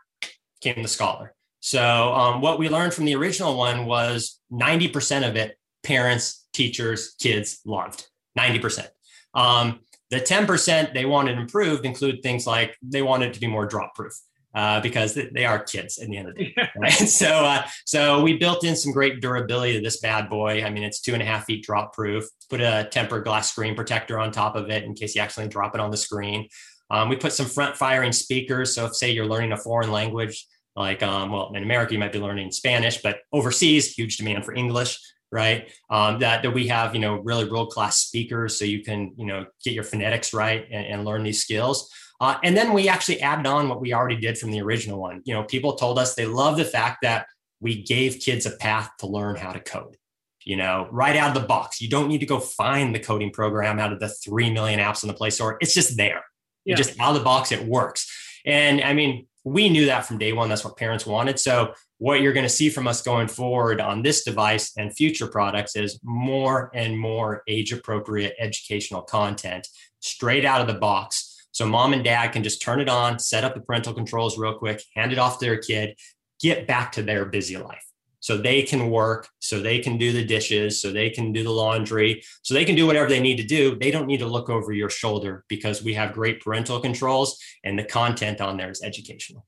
[0.59, 1.33] came the Scholar.
[1.61, 7.15] So um, what we learned from the original one was 90% of it, parents, teachers,
[7.21, 8.07] kids loved.
[8.37, 8.87] 90%.
[9.33, 9.79] Um,
[10.13, 14.13] the 10% they wanted improved include things like they wanted to be more drop proof.
[14.55, 16.55] Uh, because they are kids at the end of the day.
[16.77, 16.91] Right?
[16.93, 20.63] so, uh, so we built in some great durability to this bad boy.
[20.63, 22.25] I mean, it's two and a half feet drop proof.
[22.51, 25.73] Put a tempered glass screen protector on top of it in case you accidentally drop
[25.73, 26.49] it on the screen.
[26.91, 28.75] Um, we put some front firing speakers.
[28.75, 30.45] So, if say you're learning a foreign language,
[30.75, 34.53] like um, well, in America you might be learning Spanish, but overseas, huge demand for
[34.53, 34.99] English
[35.33, 35.69] right?
[35.89, 39.25] Um, that, that we have, you know, really world class speakers so you can, you
[39.25, 41.91] know, get your phonetics right and, and learn these skills.
[42.21, 45.21] Uh, and then we actually added on what we already did from the original one.
[45.25, 47.25] You know, people told us they love the fact that
[47.59, 49.97] we gave kids a path to learn how to code.
[50.45, 51.81] You know, right out of the box.
[51.81, 55.01] You don't need to go find the coding program out of the 3 million apps
[55.01, 55.57] in the Play Store.
[55.61, 56.23] It's just there.
[56.65, 56.75] Yeah.
[56.75, 58.09] Just out of the box, it works.
[58.45, 60.49] And I mean, we knew that from day one.
[60.49, 61.39] That's what parents wanted.
[61.39, 65.25] So what you're going to see from us going forward on this device and future
[65.25, 69.69] products is more and more age appropriate educational content
[70.01, 71.47] straight out of the box.
[71.53, 74.55] So mom and dad can just turn it on, set up the parental controls real
[74.55, 75.97] quick, hand it off to their kid,
[76.41, 77.85] get back to their busy life.
[78.19, 81.51] So they can work, so they can do the dishes, so they can do the
[81.51, 83.77] laundry, so they can do whatever they need to do.
[83.77, 87.79] They don't need to look over your shoulder because we have great parental controls and
[87.79, 89.45] the content on there is educational.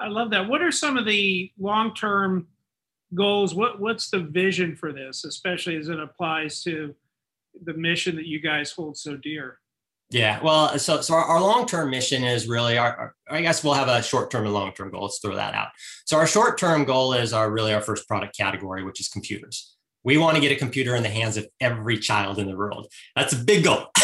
[0.00, 0.48] I love that.
[0.48, 2.46] What are some of the long term
[3.14, 3.54] goals?
[3.54, 6.94] What What's the vision for this, especially as it applies to
[7.64, 9.58] the mission that you guys hold so dear?
[10.10, 13.62] Yeah, well, so so our, our long term mission is really our, our, I guess
[13.62, 15.02] we'll have a short term and long term goal.
[15.02, 15.68] Let's throw that out.
[16.06, 19.74] So our short term goal is our really our first product category, which is computers.
[20.04, 22.90] We want to get a computer in the hands of every child in the world.
[23.16, 23.88] That's a big goal.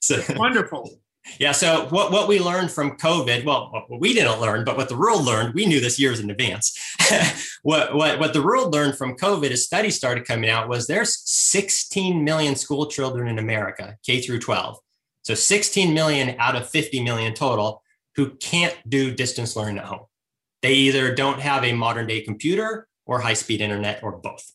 [0.00, 1.00] so, Wonderful.
[1.38, 1.52] Yeah.
[1.52, 4.96] So what, what we learned from COVID, well, what we didn't learn, but what the
[4.96, 6.76] world learned, we knew this years in advance.
[7.62, 11.20] what, what, what the world learned from COVID as studies started coming out was there's
[11.28, 14.78] 16 million school children in America, K through 12.
[15.22, 17.82] So 16 million out of 50 million total
[18.16, 20.06] who can't do distance learning at home.
[20.62, 24.52] They either don't have a modern day computer or high speed internet or both.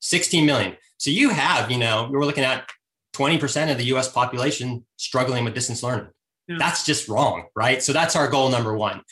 [0.00, 0.76] 16 million.
[0.98, 2.68] So you have, you know, we're looking at
[3.16, 6.08] 20% of the US population struggling with distance learning.
[6.48, 6.56] Yeah.
[6.58, 7.82] That's just wrong, right?
[7.82, 9.02] So that's our goal number one.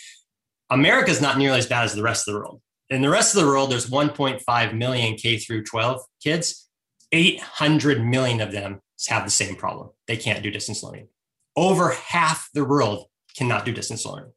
[0.71, 2.61] America's not nearly as bad as the rest of the world.
[2.91, 6.69] In the rest of the world, there's 1.5 million K through 12 kids.
[7.13, 9.91] 800 million of them have the same problem.
[10.07, 11.09] They can't do distance learning.
[11.57, 14.33] Over half the world cannot do distance learning.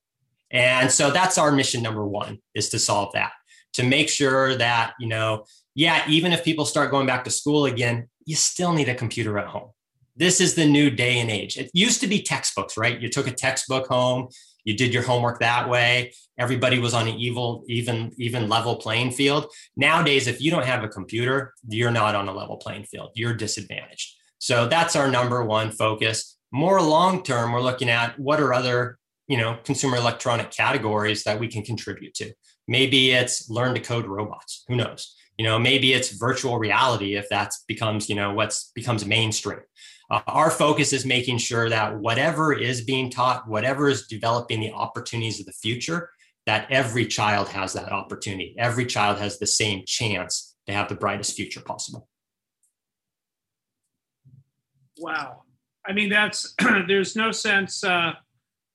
[0.51, 3.32] And so that's our mission number one is to solve that,
[3.73, 7.65] to make sure that, you know, yeah, even if people start going back to school
[7.65, 9.69] again, you still need a computer at home.
[10.15, 11.57] This is the new day and age.
[11.57, 12.99] It used to be textbooks, right?
[12.99, 14.27] You took a textbook home,
[14.65, 16.13] you did your homework that way.
[16.37, 19.47] Everybody was on an evil, even, even level playing field.
[19.77, 23.11] Nowadays, if you don't have a computer, you're not on a level playing field.
[23.15, 24.13] You're disadvantaged.
[24.39, 26.37] So that's our number one focus.
[26.51, 31.39] More long term, we're looking at what are other you know consumer electronic categories that
[31.39, 32.33] we can contribute to
[32.67, 37.30] maybe it's learn to code robots who knows you know maybe it's virtual reality if
[37.30, 39.60] that becomes you know what's becomes mainstream.
[40.10, 44.71] Uh, our focus is making sure that whatever is being taught whatever is developing the
[44.71, 46.10] opportunities of the future
[46.45, 48.56] that every child has that opportunity.
[48.58, 52.08] Every child has the same chance to have the brightest future possible.
[54.97, 55.43] Wow.
[55.86, 56.56] I mean that's
[56.88, 58.13] there's no sense uh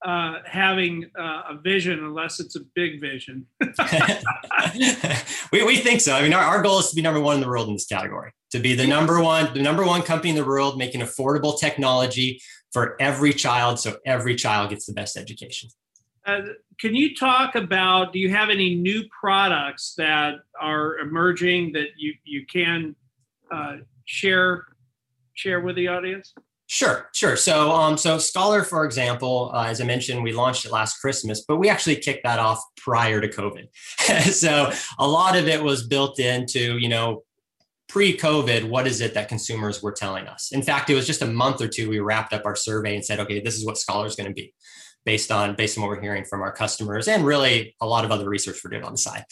[0.05, 3.47] uh, having uh, a vision unless it's a big vision.
[5.53, 6.15] we, we think so.
[6.15, 7.87] I mean, our, our goal is to be number one in the world in this
[7.87, 11.59] category, to be the number one, the number one company in the world making affordable
[11.59, 12.41] technology
[12.73, 15.69] for every child, so every child gets the best education.
[16.27, 16.41] Uh,
[16.81, 18.13] can you talk about?
[18.13, 22.95] Do you have any new products that are emerging that you you can
[23.51, 24.65] uh, share
[25.35, 26.33] share with the audience?
[26.73, 27.37] Sure, sure.
[27.37, 31.45] So, um, so Scholar, for example, uh, as I mentioned, we launched it last Christmas,
[31.47, 33.69] but we actually kicked that off prior to COVID.
[34.33, 37.25] so, a lot of it was built into, you know,
[37.91, 38.71] pre-COVID.
[38.71, 40.51] What is it that consumers were telling us?
[40.51, 43.05] In fact, it was just a month or two we wrapped up our survey and
[43.05, 44.55] said, okay, this is what Scholar is going to be
[45.05, 48.11] based on based on what we're hearing from our customers and really a lot of
[48.11, 49.25] other research we're doing on the side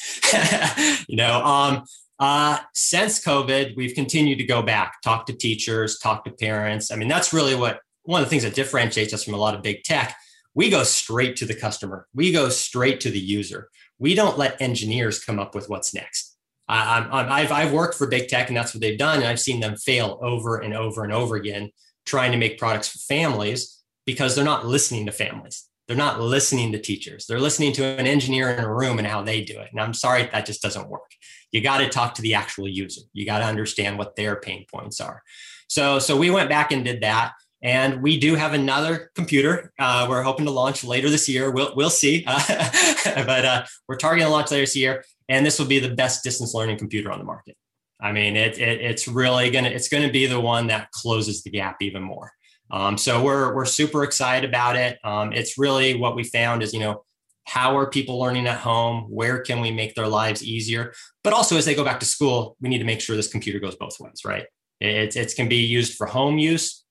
[1.08, 1.84] you know um,
[2.20, 6.92] uh, since COVID, we've continued to go back, talk to teachers, talk to parents.
[6.92, 9.54] I mean, that's really what one of the things that differentiates us from a lot
[9.54, 10.14] of big tech.
[10.54, 12.06] We go straight to the customer.
[12.14, 13.70] We go straight to the user.
[13.98, 16.36] We don't let engineers come up with what's next.
[16.68, 19.18] I, have I've worked for big tech, and that's what they've done.
[19.18, 21.70] And I've seen them fail over and over and over again
[22.04, 25.66] trying to make products for families because they're not listening to families.
[25.88, 27.26] They're not listening to teachers.
[27.26, 29.70] They're listening to an engineer in a room and how they do it.
[29.72, 31.10] And I'm sorry, that just doesn't work
[31.52, 33.02] you got to talk to the actual user.
[33.12, 35.22] You got to understand what their pain points are.
[35.68, 37.32] So, so we went back and did that.
[37.62, 39.70] And we do have another computer.
[39.78, 41.50] Uh, we're hoping to launch later this year.
[41.50, 42.24] We'll, we'll see.
[42.26, 42.70] Uh,
[43.26, 45.04] but uh, we're targeting to launch later this year.
[45.28, 47.56] And this will be the best distance learning computer on the market.
[48.00, 51.50] I mean, it, it it's really gonna it's gonna be the one that closes the
[51.50, 52.32] gap even more.
[52.70, 54.98] Um, so we're we're super excited about it.
[55.04, 57.04] Um, it's really what we found is you know
[57.44, 59.04] how are people learning at home?
[59.08, 60.92] Where can we make their lives easier?
[61.24, 63.58] But also as they go back to school we need to make sure this computer
[63.58, 64.46] goes both ways right?
[64.80, 66.84] It, it can be used for home use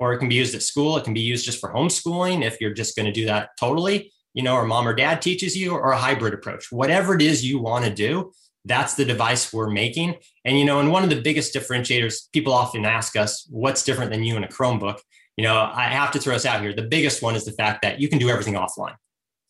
[0.00, 0.96] or it can be used at school.
[0.96, 4.12] It can be used just for homeschooling if you're just going to do that totally
[4.34, 6.70] you know or mom or dad teaches you or a hybrid approach.
[6.70, 8.32] Whatever it is you want to do
[8.64, 10.16] that's the device we're making.
[10.44, 14.10] And you know and one of the biggest differentiators people often ask us what's different
[14.10, 14.98] than you in a chromebook?
[15.36, 16.72] You know i have to throw this out here.
[16.72, 18.94] The biggest one is the fact that you can do everything offline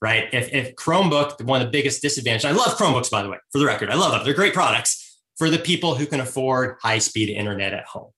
[0.00, 0.28] right?
[0.32, 3.58] If, if Chromebook, one of the biggest disadvantages, I love Chromebooks, by the way, for
[3.58, 4.24] the record, I love them.
[4.24, 8.10] They're great products for the people who can afford high speed internet at home.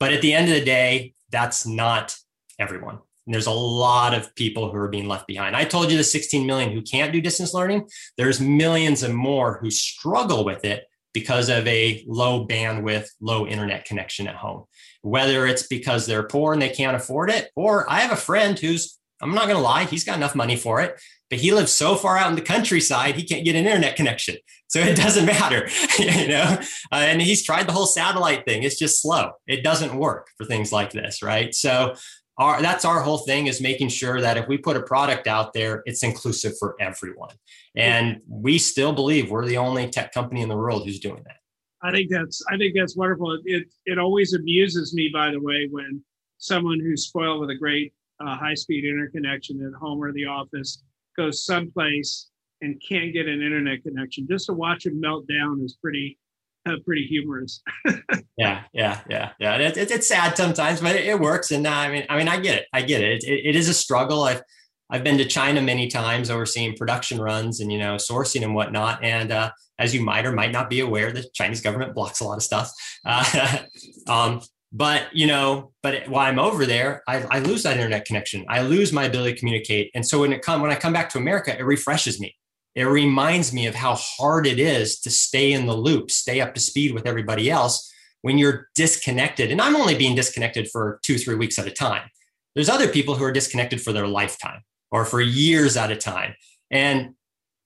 [0.00, 2.16] But at the end of the day, that's not
[2.58, 2.98] everyone.
[3.26, 5.56] And there's a lot of people who are being left behind.
[5.56, 7.88] I told you the 16 million who can't do distance learning.
[8.18, 10.84] There's millions and more who struggle with it
[11.14, 14.64] because of a low bandwidth, low internet connection at home.
[15.02, 18.58] Whether it's because they're poor and they can't afford it, or I have a friend
[18.58, 21.00] who's I'm not going to lie, he's got enough money for it,
[21.30, 24.36] but he lives so far out in the countryside, he can't get an internet connection.
[24.68, 26.58] So it doesn't matter, you know?
[26.92, 28.62] Uh, and he's tried the whole satellite thing.
[28.62, 29.32] It's just slow.
[29.46, 31.54] It doesn't work for things like this, right?
[31.54, 31.94] So
[32.38, 35.52] our, that's our whole thing is making sure that if we put a product out
[35.52, 37.34] there, it's inclusive for everyone.
[37.76, 41.36] And we still believe we're the only tech company in the world who's doing that.
[41.82, 43.38] I think that's I think that's wonderful.
[43.44, 46.02] It it always amuses me, by the way, when
[46.38, 50.82] someone who's spoiled with a great uh, high speed interconnection at home or the office
[51.16, 54.26] goes someplace and can't get an internet connection.
[54.28, 56.18] Just to watch him melt down is pretty
[56.66, 57.62] uh, pretty humorous.
[58.38, 59.56] yeah, yeah, yeah, yeah.
[59.56, 61.50] It, it, it's sad sometimes, but it, it works.
[61.50, 62.66] And uh, I mean, I mean, I get it.
[62.72, 63.22] I get it.
[63.24, 63.46] it.
[63.46, 64.22] It is a struggle.
[64.22, 64.42] I've
[64.90, 69.02] I've been to China many times, overseeing production runs and you know sourcing and whatnot.
[69.02, 72.24] And uh, as you might or might not be aware, the Chinese government blocks a
[72.24, 72.72] lot of stuff.
[73.06, 73.58] Uh,
[74.06, 74.40] um,
[74.74, 78.44] but you know, but while I'm over there, I, I, lose that internet connection.
[78.48, 79.92] I lose my ability to communicate.
[79.94, 82.34] And so when it come when I come back to America, it refreshes me.
[82.74, 86.54] It reminds me of how hard it is to stay in the loop, stay up
[86.54, 87.88] to speed with everybody else
[88.22, 89.52] when you're disconnected.
[89.52, 92.10] And I'm only being disconnected for two, three weeks at a time.
[92.56, 96.34] There's other people who are disconnected for their lifetime or for years at a time.
[96.72, 97.14] And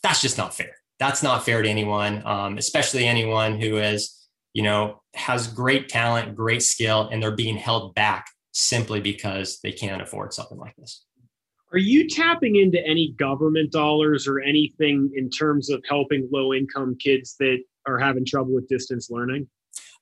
[0.03, 0.75] that's just not fair.
[0.99, 4.15] That's not fair to anyone, um, especially anyone who is,
[4.53, 9.73] you know, has great talent, great skill, and they're being held back simply because they
[9.73, 11.05] can't afford something like this.
[11.73, 16.97] Are you tapping into any government dollars or anything in terms of helping low income
[16.99, 19.49] kids that are having trouble with distance learning?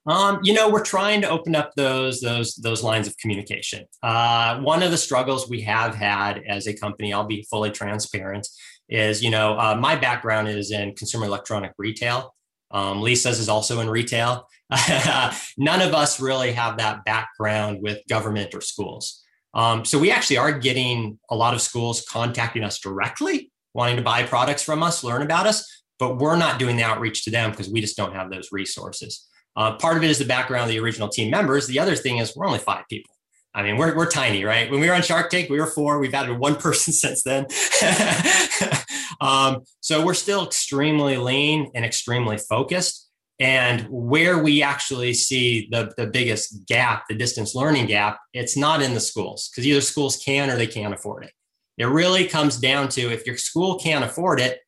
[0.06, 3.86] Um, you know, we're trying to open up those those those lines of communication.
[4.04, 8.46] Uh, one of the struggles we have had as a company, I'll be fully transparent,
[8.88, 12.32] is you know uh, my background is in consumer electronic retail.
[12.70, 14.46] Um, Lisa's is also in retail.
[15.58, 19.22] None of us really have that background with government or schools.
[19.54, 24.02] Um, so we actually are getting a lot of schools contacting us directly, wanting to
[24.02, 27.50] buy products from us, learn about us, but we're not doing the outreach to them
[27.50, 29.26] because we just don't have those resources.
[29.56, 31.66] Uh, part of it is the background of the original team members.
[31.66, 33.14] The other thing is we're only five people.
[33.54, 34.70] I mean, we're, we're tiny, right?
[34.70, 35.98] When we were on Shark Tank, we were four.
[35.98, 37.46] We've added one person since then.
[39.22, 43.05] um, so we're still extremely lean and extremely focused.
[43.38, 48.80] And where we actually see the, the biggest gap, the distance learning gap, it's not
[48.80, 51.32] in the schools because either schools can or they can't afford it.
[51.76, 54.60] It really comes down to if your school can't afford it,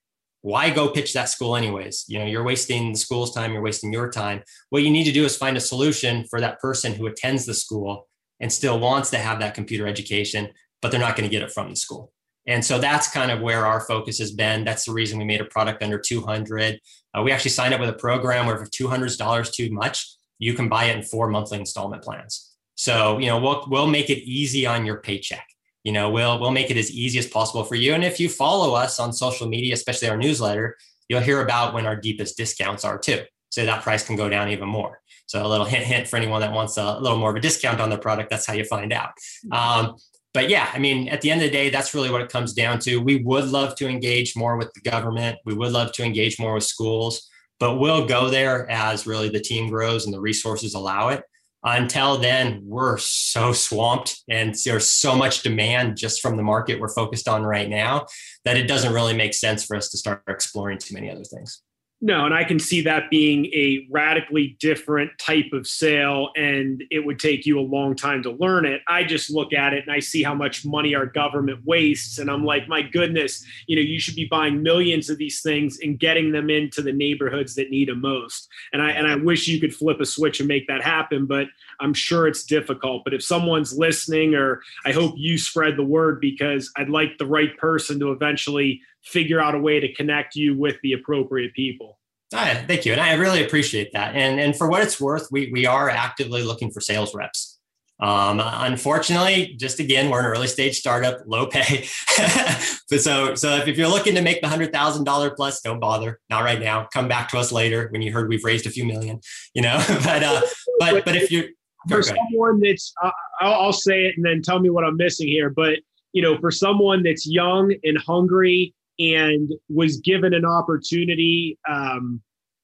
[0.42, 2.04] why go pitch that school anyways?
[2.08, 4.42] You know, you're wasting the school's time, you're wasting your time.
[4.70, 7.54] What you need to do is find a solution for that person who attends the
[7.54, 8.06] school
[8.40, 10.48] and still wants to have that computer education,
[10.80, 12.12] but they're not going to get it from the school.
[12.46, 14.64] And so that's kind of where our focus has been.
[14.64, 16.80] That's the reason we made a product under 200.
[17.16, 20.54] Uh, we actually signed up with a program where if $200 is too much, you
[20.54, 22.52] can buy it in four monthly installment plans.
[22.76, 25.46] So, you know, we'll, we'll make it easy on your paycheck.
[25.84, 27.94] You know, we'll, we'll make it as easy as possible for you.
[27.94, 30.76] And if you follow us on social media, especially our newsletter,
[31.08, 33.22] you'll hear about when our deepest discounts are too.
[33.50, 35.00] So that price can go down even more.
[35.26, 37.80] So a little hint, hint for anyone that wants a little more of a discount
[37.80, 38.30] on their product.
[38.30, 39.10] That's how you find out.
[39.50, 39.96] Um,
[40.34, 42.52] but yeah, I mean, at the end of the day, that's really what it comes
[42.52, 42.98] down to.
[42.98, 45.38] We would love to engage more with the government.
[45.44, 49.40] We would love to engage more with schools, but we'll go there as really the
[49.40, 51.22] team grows and the resources allow it.
[51.64, 56.88] Until then, we're so swamped and there's so much demand just from the market we're
[56.88, 58.06] focused on right now
[58.44, 61.62] that it doesn't really make sense for us to start exploring too many other things.
[62.00, 67.04] No, and I can see that being a radically different type of sale, and it
[67.04, 68.82] would take you a long time to learn it.
[68.86, 72.30] I just look at it and I see how much money our government wastes, and
[72.30, 75.98] I'm like, my goodness, you know, you should be buying millions of these things and
[75.98, 78.48] getting them into the neighborhoods that need them most.
[78.72, 81.48] And I and I wish you could flip a switch and make that happen, but
[81.80, 83.02] I'm sure it's difficult.
[83.02, 87.26] But if someone's listening, or I hope you spread the word because I'd like the
[87.26, 91.98] right person to eventually figure out a way to connect you with the appropriate people.
[92.34, 92.92] Oh, thank you.
[92.92, 94.14] And I really appreciate that.
[94.14, 97.58] And, and for what it's worth, we, we are actively looking for sales reps.
[98.00, 101.82] Um, unfortunately, just again, we're an early stage startup, low pay.
[102.96, 106.20] so, so if, if, you're looking to make the hundred thousand dollar plus, don't bother.
[106.30, 106.86] Not right now.
[106.92, 109.20] Come back to us later when you heard we've raised a few million.
[109.52, 110.42] You know, but uh,
[110.78, 111.48] but but if you
[111.88, 115.26] for someone that's, uh, I'll, I'll say it and then tell me what I'm missing
[115.26, 115.50] here.
[115.50, 115.80] But
[116.12, 122.20] you know, for someone that's young and hungry and was given an opportunity um,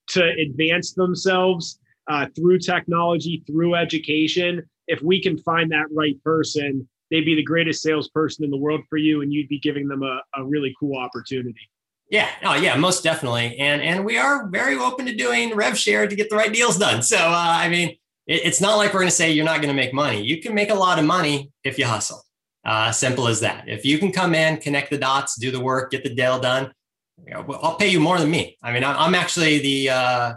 [0.09, 4.63] to advance themselves uh, through technology, through education.
[4.87, 8.83] If we can find that right person, they'd be the greatest salesperson in the world
[8.91, 11.71] for you, and you'd be giving them a, a really cool opportunity.
[12.11, 16.07] Yeah, oh yeah, most definitely, and and we are very open to doing rev share
[16.07, 17.03] to get the right deals done.
[17.03, 17.91] So uh, I mean,
[18.27, 20.23] it, it's not like we're going to say you're not going to make money.
[20.23, 22.24] You can make a lot of money if you hustle.
[22.65, 23.69] Uh, simple as that.
[23.69, 26.73] If you can come in, connect the dots, do the work, get the deal done,
[27.27, 28.57] you know, I'll pay you more than me.
[28.63, 30.35] I mean, I'm actually the, uh,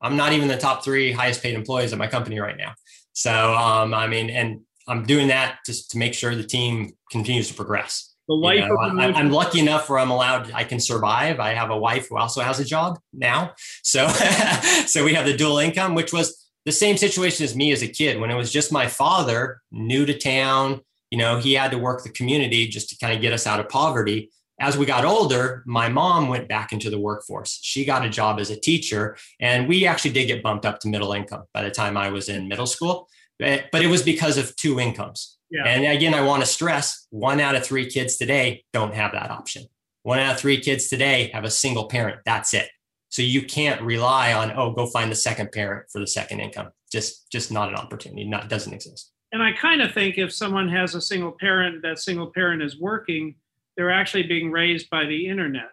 [0.00, 2.74] I'm not even the top three highest paid employees at my company right now.
[3.12, 7.48] So, um, I mean, and I'm doing that just to make sure the team continues
[7.48, 8.14] to progress.
[8.28, 11.40] The life you know, I, I'm lucky enough where I'm allowed, I can survive.
[11.40, 13.54] I have a wife who also has a job now.
[13.82, 14.08] So,
[14.86, 17.88] so we have the dual income, which was the same situation as me as a
[17.88, 20.80] kid when it was just my father new to town,
[21.10, 23.60] you know, he had to work the community just to kind of get us out
[23.60, 24.30] of poverty.
[24.60, 27.58] as we got older, my mom went back into the workforce.
[27.62, 30.88] She got a job as a teacher, and we actually did get bumped up to
[30.88, 33.08] middle income by the time I was in middle school.
[33.40, 35.38] Eh, but it was because of two incomes.
[35.50, 35.64] Yeah.
[35.66, 39.30] And again, I want to stress one out of three kids today don't have that
[39.30, 39.64] option.
[40.02, 42.20] One out of three kids today have a single parent.
[42.24, 42.68] That's it.
[43.08, 46.68] So you can't rely on, oh, go find the second parent for the second income.
[46.92, 48.24] Just just not an opportunity.
[48.24, 49.12] Not doesn't exist.
[49.32, 52.78] And I kind of think if someone has a single parent, that single parent is
[52.78, 53.36] working,
[53.76, 55.70] they're actually being raised by the internet.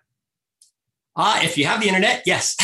[1.19, 2.55] Ah, if you have the internet, yes,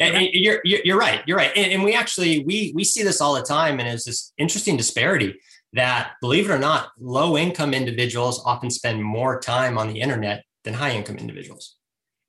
[0.00, 1.22] you're, you're right.
[1.26, 4.04] You're right, and, and, we actually we we see this all the time, and it's
[4.04, 5.34] this interesting disparity
[5.72, 10.44] that, believe it or not, low income individuals often spend more time on the internet
[10.62, 11.74] than high income individuals,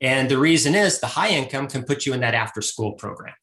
[0.02, 3.36] and the reason is the high income can put you in that after school program,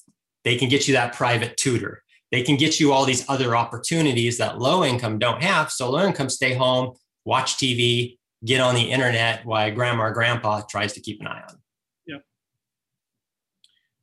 [0.42, 4.38] they can get you that private tutor, they can get you all these other opportunities
[4.38, 5.70] that low income don't have.
[5.70, 10.62] So low income stay home, watch TV, get on the internet while grandma or grandpa
[10.62, 11.56] tries to keep an eye on.
[12.06, 12.16] Yeah.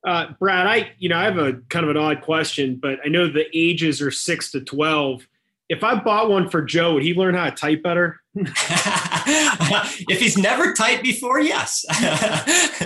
[0.05, 3.09] Uh, Brad, I you know I have a kind of an odd question, but I
[3.09, 5.27] know the ages are six to twelve.
[5.67, 8.19] If I bought one for Joe, would he learn how to type better?
[8.35, 11.83] if he's never typed before, yes.
[11.89, 12.39] I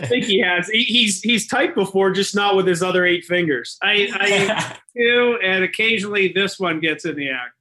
[0.07, 0.69] think he has.
[0.69, 3.77] He, he's he's typed before, just not with his other eight fingers.
[3.81, 7.53] I, I do, and occasionally this one gets in the act.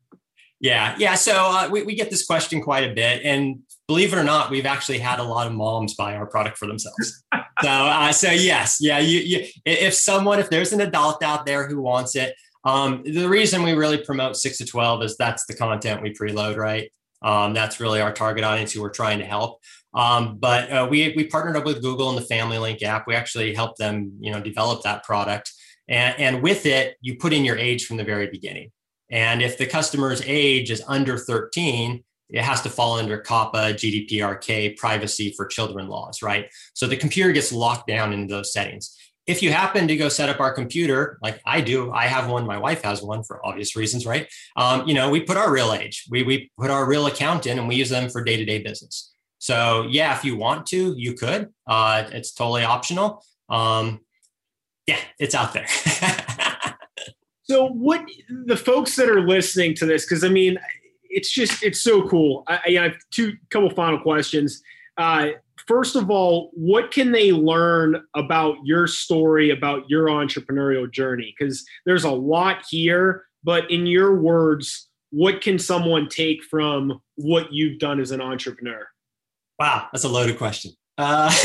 [0.60, 1.14] Yeah, yeah.
[1.14, 4.50] So uh, we, we get this question quite a bit, and believe it or not,
[4.50, 7.24] we've actually had a lot of moms buy our product for themselves.
[7.62, 8.98] so, uh, so yes, yeah.
[8.98, 12.34] You, you, if someone, if there's an adult out there who wants it,
[12.64, 16.56] um, the reason we really promote six to twelve is that's the content we preload,
[16.56, 16.90] right?
[17.22, 19.60] Um, that's really our target audience who we're trying to help.
[19.94, 23.06] Um, but uh, we we partnered up with Google and the Family Link app.
[23.06, 25.52] We actually helped them, you know, develop that product.
[25.88, 28.70] And, and with it, you put in your age from the very beginning.
[29.10, 34.76] And if the customer's age is under 13, it has to fall under COPPA, GDPRK,
[34.76, 36.50] privacy for children laws, right?
[36.74, 38.94] So the computer gets locked down in those settings.
[39.28, 42.46] If you happen to go set up our computer, like I do, I have one,
[42.46, 44.26] my wife has one for obvious reasons, right?
[44.56, 47.58] Um, you know, we put our real age, we, we put our real account in
[47.58, 49.14] and we use them for day to day business.
[49.38, 51.50] So, yeah, if you want to, you could.
[51.66, 53.22] Uh, it's totally optional.
[53.48, 54.00] Um,
[54.86, 55.68] yeah, it's out there.
[57.50, 58.04] So, what
[58.44, 60.58] the folks that are listening to this, because I mean,
[61.04, 62.44] it's just it's so cool.
[62.46, 64.62] I, I have two couple final questions.
[64.98, 65.28] Uh,
[65.68, 71.34] first of all, what can they learn about your story, about your entrepreneurial journey?
[71.38, 77.52] Because there's a lot here, but in your words, what can someone take from what
[77.52, 78.88] you've done as an entrepreneur?
[79.58, 80.72] Wow, that's a loaded question.
[80.96, 81.30] Uh,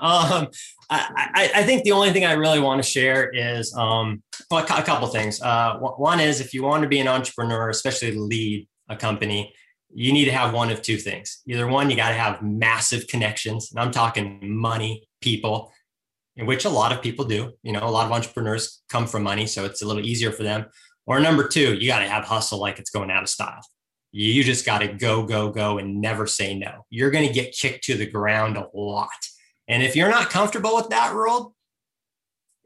[0.00, 0.48] um,
[0.88, 4.22] I, I, think the only thing I really want to share is um,
[4.52, 5.42] a couple things.
[5.42, 9.52] Uh, one is if you want to be an entrepreneur, especially lead a company,
[9.94, 11.40] you need to have one of two things.
[11.46, 15.72] Either one, you got to have massive connections, and I'm talking money, people,
[16.36, 17.52] in which a lot of people do.
[17.62, 20.42] You know, a lot of entrepreneurs come from money, so it's a little easier for
[20.42, 20.66] them.
[21.06, 23.60] Or number two, you got to have hustle like it's going out of style.
[24.10, 26.86] You just got to go, go, go, and never say no.
[26.90, 29.08] You're going to get kicked to the ground a lot.
[29.68, 31.52] And if you're not comfortable with that world,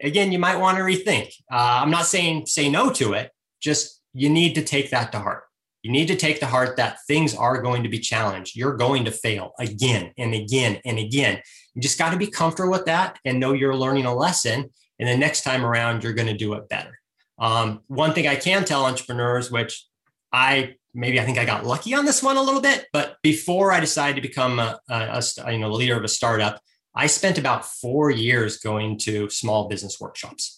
[0.01, 1.33] again, you might want to rethink.
[1.51, 5.19] Uh, I'm not saying say no to it, just you need to take that to
[5.19, 5.45] heart.
[5.83, 8.57] You need to take to heart that things are going to be challenged.
[8.57, 11.41] You're going to fail again and again and again.
[11.75, 14.71] You just got to be comfortable with that and know you're learning a lesson.
[14.99, 16.99] And the next time around, you're going to do it better.
[17.39, 19.87] Um, one thing I can tell entrepreneurs, which
[20.33, 23.71] I maybe I think I got lucky on this one a little bit, but before
[23.71, 26.61] I decided to become a, a, a you know leader of a startup,
[26.95, 30.58] I spent about four years going to small business workshops.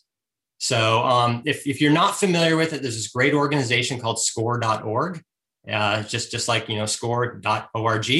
[0.60, 5.22] So um, if, if you're not familiar with it, there's this great organization called score.org,
[5.66, 8.10] uh, just, just like, you know, score.org.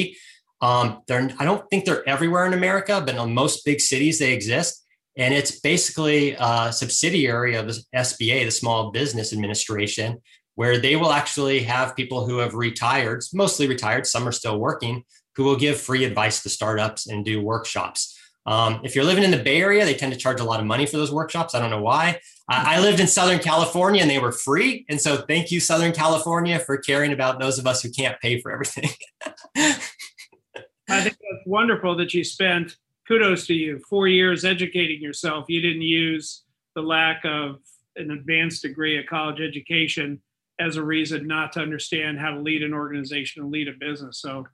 [0.59, 4.33] Um, they're, I don't think they're everywhere in America, but in most big cities they
[4.33, 4.83] exist.
[5.17, 10.19] And it's basically a subsidiary of the SBA, the Small Business Administration,
[10.55, 15.03] where they will actually have people who have retired, mostly retired, some are still working,
[15.35, 18.17] who will give free advice to startups and do workshops.
[18.45, 20.65] Um, if you're living in the Bay Area, they tend to charge a lot of
[20.65, 21.53] money for those workshops.
[21.53, 22.19] I don't know why.
[22.49, 24.85] I, I lived in Southern California and they were free.
[24.89, 28.41] And so thank you, Southern California, for caring about those of us who can't pay
[28.41, 28.89] for everything.
[29.55, 32.75] I think that's wonderful that you spent,
[33.07, 35.45] kudos to you, four years educating yourself.
[35.47, 36.43] You didn't use
[36.75, 37.59] the lack of
[37.95, 40.21] an advanced degree, a college education,
[40.59, 44.19] as a reason not to understand how to lead an organization and lead a business.
[44.19, 44.45] So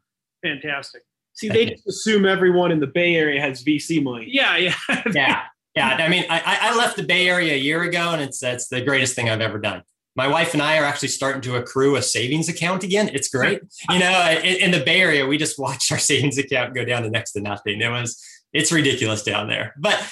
[0.44, 1.04] fantastic.
[1.38, 4.28] See, they just assume everyone in the Bay Area has VC money.
[4.28, 4.74] Yeah, yeah,
[5.14, 5.44] yeah,
[5.76, 5.90] yeah.
[5.90, 8.82] I mean, I, I left the Bay Area a year ago, and it's that's the
[8.82, 9.84] greatest thing I've ever done.
[10.16, 13.10] my wife and I are actually starting to accrue a savings account again.
[13.14, 13.62] It's great.
[13.92, 17.04] You know, in, in, the Bay Area, we just watched our savings account go down
[17.04, 17.80] to next to nothing.
[17.80, 18.20] It was,
[18.52, 19.76] it's ridiculous down there.
[19.78, 20.12] But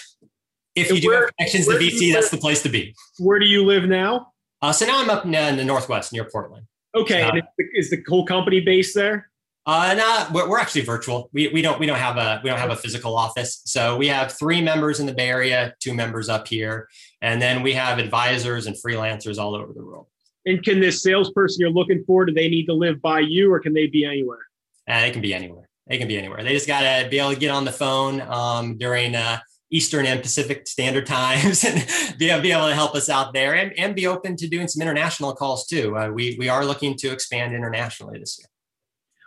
[0.76, 2.94] if you do where, have connections to VC, that's the place to be.
[3.18, 4.34] Where do you live now?
[4.62, 6.68] Uh, so now I'm up in, the Northwest near Portland.
[6.96, 7.24] Okay.
[7.24, 7.42] Uh,
[7.74, 9.32] is the whole company based there?
[9.68, 11.30] Uh, no, we're, we're actually virtual.
[11.34, 13.62] We, we don't we don't have a we don't have a physical office.
[13.66, 16.88] So we have three members in the Bay Area, two members up here,
[17.22, 20.06] and then we have advisors and freelancers all over the world.
[20.46, 23.60] And can this salesperson you're looking for, do they need to live by you, or
[23.60, 24.46] can they be anywhere?
[24.88, 25.68] Uh, they can be anywhere.
[25.88, 26.44] They can be anywhere.
[26.44, 29.40] They just got to be able to get on the phone um, during uh,
[29.72, 31.84] Eastern and Pacific standard times and
[32.20, 34.84] be, be able to help us out there and, and be open to doing some
[34.84, 35.98] international calls too.
[35.98, 38.48] Uh, we, we are looking to expand internationally this year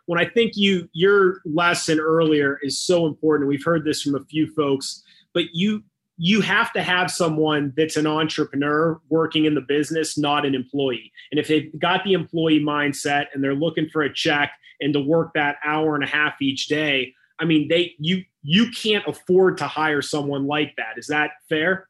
[0.09, 3.47] when I think you your lesson earlier is so important.
[3.47, 5.03] We've heard this from a few folks,
[5.35, 5.85] but you
[6.17, 11.13] you have to have someone that's an entrepreneur working in the business, not an employee.
[11.31, 14.51] And if they've got the employee mindset and they're looking for a check
[14.81, 18.71] and to work that hour and a half each day, I mean, they you you
[18.71, 20.97] can't afford to hire someone like that.
[20.97, 21.87] Is that fair?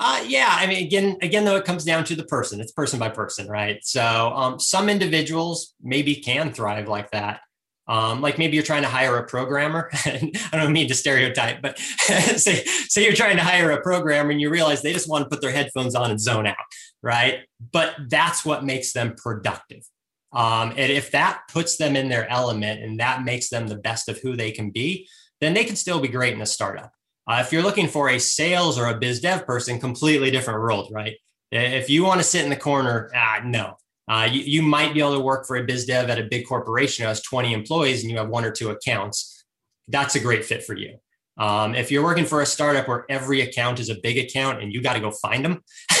[0.00, 2.60] Uh, yeah, I mean, again, again, though, it comes down to the person.
[2.60, 3.80] It's person by person, right?
[3.82, 7.40] So, um, some individuals maybe can thrive like that.
[7.88, 9.90] Um, like maybe you're trying to hire a programmer.
[10.04, 14.40] I don't mean to stereotype, but say, say you're trying to hire a programmer and
[14.40, 16.56] you realize they just want to put their headphones on and zone out,
[17.02, 17.40] right?
[17.72, 19.84] But that's what makes them productive.
[20.32, 24.10] Um, and if that puts them in their element and that makes them the best
[24.10, 25.08] of who they can be,
[25.40, 26.92] then they can still be great in a startup.
[27.26, 30.90] Uh, if you're looking for a sales or a biz dev person, completely different world,
[30.92, 31.16] right?
[31.50, 33.76] If you want to sit in the corner, ah, no,
[34.08, 36.46] uh, you, you might be able to work for a biz dev at a big
[36.46, 39.44] corporation who has 20 employees and you have one or two accounts.
[39.86, 40.98] That's a great fit for you.
[41.38, 44.72] Um, if you're working for a startup where every account is a big account and
[44.72, 45.62] you got to go find them,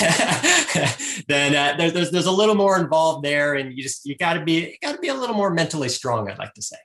[1.28, 4.34] then uh, there's, there's, there's a little more involved there, and you just you got
[4.34, 6.28] to be got to be a little more mentally strong.
[6.28, 6.76] I'd like to say.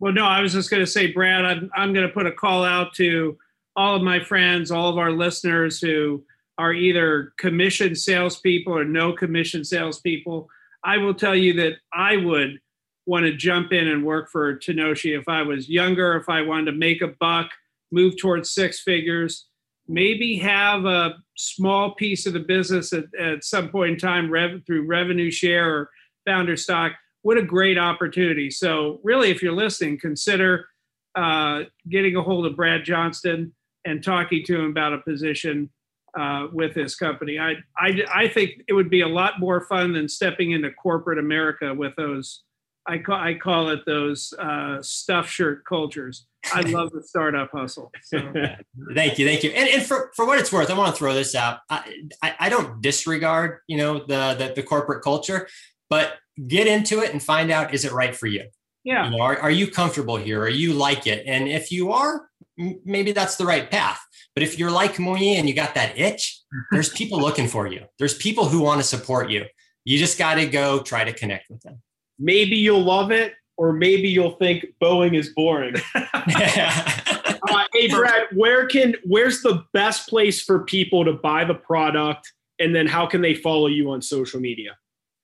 [0.00, 2.32] Well, no, I was just going to say, Brad, I'm I'm going to put a
[2.32, 3.38] call out to
[3.76, 6.24] all of my friends, all of our listeners who
[6.58, 10.48] are either commission salespeople or no commission salespeople.
[10.84, 12.58] I will tell you that I would
[13.06, 16.66] want to jump in and work for Tanoshi if I was younger, if I wanted
[16.66, 17.50] to make a buck,
[17.90, 19.46] move towards six figures,
[19.86, 24.62] maybe have a small piece of the business at, at some point in time rev-
[24.66, 25.90] through revenue share or
[26.24, 26.92] founder stock.
[27.22, 28.50] What a great opportunity.
[28.50, 30.66] So, really, if you're listening, consider
[31.14, 35.70] uh, getting a hold of Brad Johnston and talking to him about a position
[36.18, 37.38] uh, with this company.
[37.38, 41.18] I, I, I think it would be a lot more fun than stepping into corporate
[41.18, 42.42] America with those.
[42.86, 46.26] I call I call it those uh, stuff shirt cultures.
[46.52, 47.90] I love the startup hustle.
[48.02, 48.18] So.
[48.94, 49.50] thank you, thank you.
[49.50, 51.60] And, and for, for what it's worth, I want to throw this out.
[51.70, 55.48] I, I, I don't disregard you know the, the the corporate culture,
[55.88, 56.14] but
[56.46, 58.44] get into it and find out is it right for you.
[58.84, 59.06] Yeah.
[59.06, 60.42] You know, are, are you comfortable here?
[60.42, 61.24] Are you like it?
[61.26, 64.00] And if you are, maybe that's the right path.
[64.34, 67.84] But if you're like me and you got that itch, there's people looking for you.
[67.98, 69.44] There's people who want to support you.
[69.84, 71.80] You just got to go try to connect with them.
[72.18, 75.76] Maybe you'll love it, or maybe you'll think Boeing is boring.
[75.94, 82.32] uh, hey, Brad, where can where's the best place for people to buy the product,
[82.58, 84.76] and then how can they follow you on social media?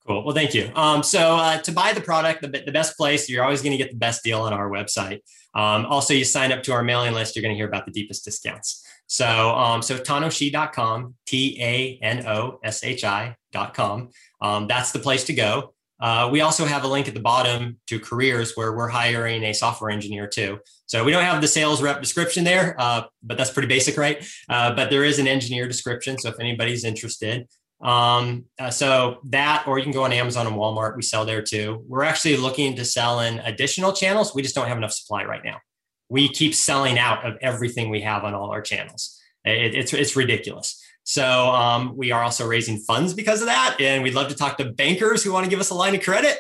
[0.06, 0.24] Cool.
[0.24, 0.70] Well, thank you.
[0.74, 3.78] Um, so uh, to buy the product, the, the best place, you're always going to
[3.78, 5.20] get the best deal on our website.
[5.54, 7.92] Um, also, you sign up to our mailing list, you're going to hear about the
[7.92, 8.84] deepest discounts.
[9.11, 14.11] So, um, so tanoshi.com, T A N O S H I.com.
[14.40, 15.74] Um, that's the place to go.
[16.00, 19.52] Uh, we also have a link at the bottom to careers where we're hiring a
[19.52, 20.61] software engineer too.
[20.86, 24.24] So we don't have the sales rep description there, uh, but that's pretty basic, right?
[24.48, 26.16] Uh, but there is an engineer description.
[26.16, 27.48] So if anybody's interested,
[27.80, 30.94] um, uh, so that, or you can go on Amazon and Walmart.
[30.94, 31.84] We sell there too.
[31.88, 34.36] We're actually looking to sell in additional channels.
[34.36, 35.56] We just don't have enough supply right now
[36.11, 39.18] we keep selling out of everything we have on all our channels.
[39.44, 40.78] It, it's it's ridiculous.
[41.04, 44.58] So um, we are also raising funds because of that, and we'd love to talk
[44.58, 46.38] to bankers who want to give us a line of credit.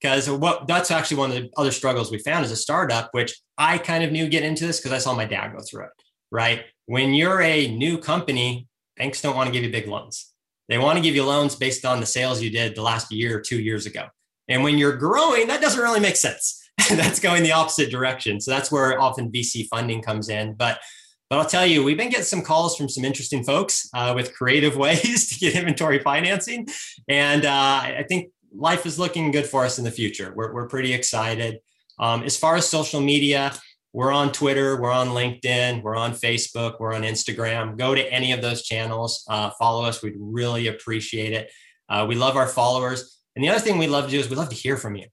[0.00, 3.08] Because uh, what that's actually one of the other struggles we found as a startup,
[3.12, 5.84] which I kind of knew getting into this because I saw my dad go through
[5.84, 5.90] it.
[6.30, 10.32] Right when you're a new company, banks don't want to give you big loans.
[10.68, 13.38] They want to give you loans based on the sales you did the last year
[13.38, 14.06] or two years ago.
[14.48, 16.68] And when you're growing, that doesn't really make sense.
[16.90, 18.40] that's going the opposite direction.
[18.40, 20.54] So that's where often VC funding comes in.
[20.54, 20.80] But
[21.28, 24.34] but I'll tell you, we've been getting some calls from some interesting folks uh, with
[24.34, 26.66] creative ways to get inventory financing,
[27.08, 30.32] and uh, I think life is looking good for us in the future.
[30.34, 31.60] We're we're pretty excited.
[31.98, 33.52] Um, as far as social media,
[33.92, 37.76] we're on Twitter, we're on LinkedIn, we're on Facebook, we're on Instagram.
[37.76, 40.02] Go to any of those channels, uh, follow us.
[40.02, 41.50] We'd really appreciate it.
[41.88, 43.18] Uh, we love our followers.
[43.34, 45.06] And the other thing we love to do is we love to hear from you.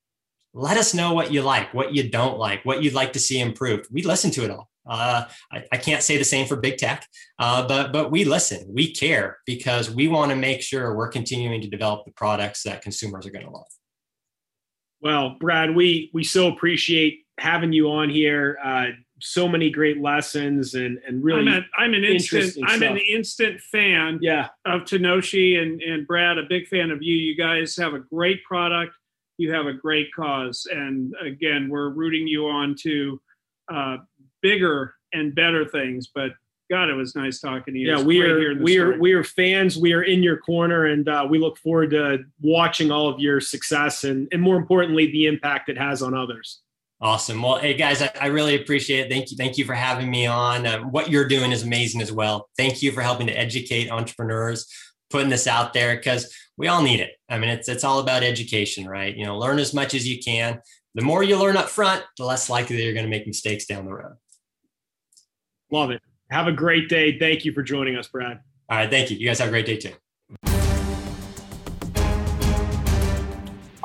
[0.54, 3.40] Let us know what you like, what you don't like, what you'd like to see
[3.40, 3.88] improved.
[3.92, 4.70] We listen to it all.
[4.88, 7.06] Uh, I, I, can't say the same for big tech,
[7.40, 11.60] uh, but but we listen, we care because we want to make sure we're continuing
[11.62, 13.68] to develop the products that consumers are going to love.
[15.02, 18.58] Well, Brad, we we so appreciate having you on here.
[18.64, 18.86] Uh,
[19.20, 22.92] so many great lessons and and really I'm, a, I'm an instant I'm stuff.
[22.92, 24.50] an instant fan yeah.
[24.66, 28.44] of Tanoshi and and Brad a big fan of you you guys have a great
[28.44, 28.94] product
[29.38, 33.22] you have a great cause and again we're rooting you on to
[33.72, 33.98] uh,
[34.42, 36.32] bigger and better things but
[36.70, 37.88] God, it was nice talking to you.
[37.88, 39.78] Yeah, we are we are we are fans.
[39.78, 43.40] We are in your corner, and uh, we look forward to watching all of your
[43.40, 46.62] success and and more importantly, the impact it has on others.
[47.00, 47.42] Awesome.
[47.42, 49.10] Well, hey guys, I, I, really appreciate it.
[49.12, 49.38] Thank you.
[49.38, 50.66] Thank you for having me on.
[50.66, 52.50] Uh, what you're doing is amazing as well.
[52.58, 54.68] Thank you for helping to educate entrepreneurs,
[55.12, 57.12] putting this out there because we all need it.
[57.30, 59.16] I mean, it's it's all about education, right?
[59.16, 60.60] You know, learn as much as you can.
[60.96, 63.86] The more you learn up front, the less likely you're going to make mistakes down
[63.86, 64.16] the road.
[65.72, 66.02] Love it.
[66.32, 67.20] Have a great day.
[67.20, 68.40] Thank you for joining us, Brad.
[68.70, 68.90] All right.
[68.90, 69.18] Thank you.
[69.18, 69.94] You guys have a great day too.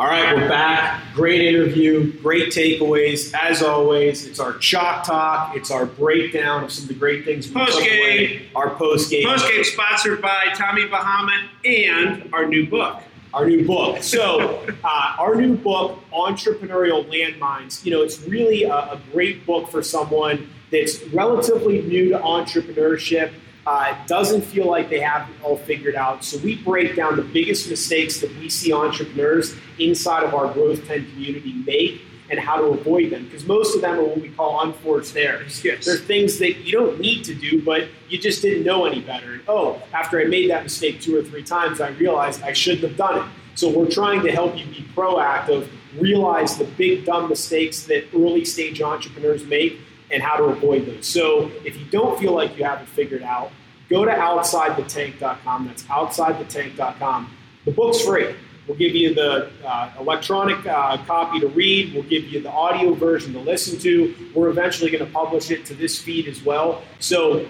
[0.02, 1.00] All right, we're back.
[1.14, 3.32] Great interview, great takeaways.
[3.40, 7.46] As always, it's our chalk talk, it's our breakdown of some of the great things
[7.46, 8.42] we post game.
[8.56, 9.28] Our post game.
[9.28, 13.00] Post game sponsored by Tommy Bahama and our new book.
[13.32, 14.02] Our new book.
[14.02, 17.84] So, uh, our new book, Entrepreneurial Landmines.
[17.84, 23.30] You know, it's really a, a great book for someone that's relatively new to entrepreneurship
[23.66, 26.24] uh, doesn't feel like they have it all figured out.
[26.24, 30.86] So we break down the biggest mistakes that we see entrepreneurs inside of our Growth
[30.86, 33.24] 10 community make and how to avoid them.
[33.24, 35.62] Because most of them are what we call unforced errors.
[35.64, 35.84] Yes.
[35.84, 39.34] They're things that you don't need to do, but you just didn't know any better.
[39.34, 42.82] And oh, after I made that mistake two or three times, I realized I shouldn't
[42.82, 43.24] have done it.
[43.54, 48.46] So we're trying to help you be proactive, realize the big dumb mistakes that early
[48.46, 49.78] stage entrepreneurs make
[50.12, 51.06] and how to avoid those.
[51.06, 53.50] So if you don't feel like you have it figured out,
[53.88, 55.66] go to outsidethetank.com.
[55.66, 57.36] That's outsidethetank.com.
[57.64, 58.34] The book's free.
[58.66, 61.94] We'll give you the uh, electronic uh, copy to read.
[61.94, 64.14] We'll give you the audio version to listen to.
[64.34, 66.82] We're eventually going to publish it to this feed as well.
[67.00, 67.48] So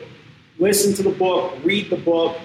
[0.58, 2.38] listen to the book, read the book,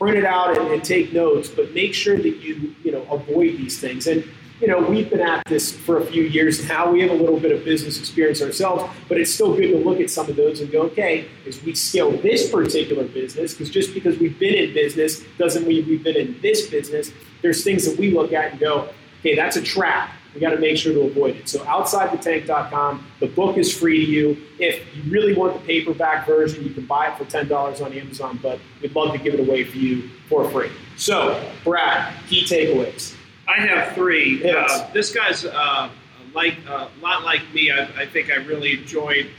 [0.00, 1.48] print it out, and, and take notes.
[1.48, 4.08] But make sure that you you know avoid these things.
[4.08, 4.24] And
[4.60, 6.90] you know, we've been at this for a few years now.
[6.90, 10.00] We have a little bit of business experience ourselves, but it's still good to look
[10.00, 13.94] at some of those and go, okay, as we scale this particular business, because just
[13.94, 17.12] because we've been in business doesn't mean we've been in this business.
[17.40, 18.88] There's things that we look at and go,
[19.20, 20.10] okay, that's a trap.
[20.34, 21.48] We got to make sure to avoid it.
[21.48, 24.36] So, outsidethetank.com, the book is free to you.
[24.58, 28.38] If you really want the paperback version, you can buy it for $10 on Amazon,
[28.42, 30.70] but we'd love to give it away for you for free.
[30.96, 33.17] So, Brad, key takeaways.
[33.48, 34.42] I have three.
[34.44, 34.70] Yes.
[34.70, 35.88] Uh, this guy's uh,
[36.34, 37.70] like a uh, lot like me.
[37.70, 39.30] I, I, think I really enjoyed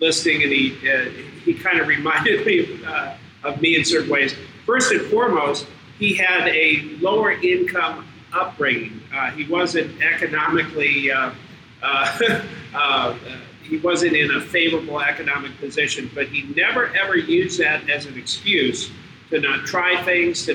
[0.00, 1.06] listening, and he uh,
[1.44, 4.36] he kind of reminded me uh, of me in certain ways.
[4.64, 5.66] First and foremost,
[5.98, 9.00] he had a lower income upbringing.
[9.12, 11.10] Uh, he wasn't economically.
[13.62, 18.16] he wasn't in a favorable economic position, but he never ever used that as an
[18.16, 18.92] excuse
[19.30, 20.54] to not try things, to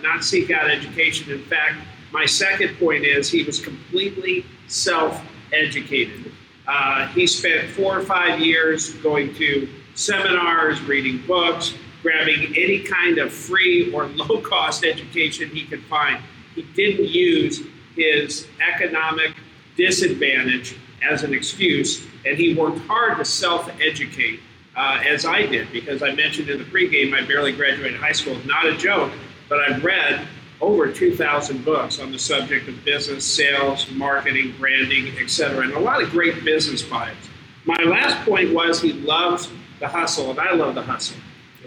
[0.00, 1.32] not seek out education.
[1.32, 1.76] In fact,
[2.12, 5.20] my second point is he was completely self
[5.52, 6.32] educated.
[6.66, 13.18] Uh, he spent four or five years going to seminars, reading books, grabbing any kind
[13.18, 16.22] of free or low cost education he could find.
[16.54, 17.62] He didn't use
[17.96, 19.34] his economic
[19.76, 24.40] disadvantage as an excuse, and he worked hard to self educate,
[24.76, 28.36] uh, as I did, because I mentioned in the pregame I barely graduated high school.
[28.44, 29.12] Not a joke,
[29.48, 30.26] but I've read
[30.62, 36.02] over 2,000 books on the subject of business, sales, marketing, branding, etc., and a lot
[36.02, 37.28] of great business vibes.
[37.64, 39.50] My last point was he loves
[39.80, 41.18] the hustle, and I love the hustle.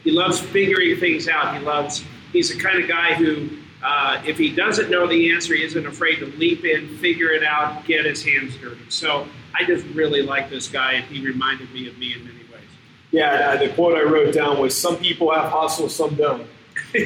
[0.04, 1.58] He loves figuring things out.
[1.58, 3.50] He loves, he's the kind of guy who,
[3.84, 7.44] uh, if he doesn't know the answer, he isn't afraid to leap in, figure it
[7.44, 8.90] out, get his hands dirty.
[8.90, 12.40] So I just really like this guy, and he reminded me of me in many
[12.52, 12.70] ways.
[13.12, 16.48] Yeah, the quote I wrote down was Some people have hustle, some don't.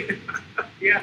[0.80, 1.02] yeah.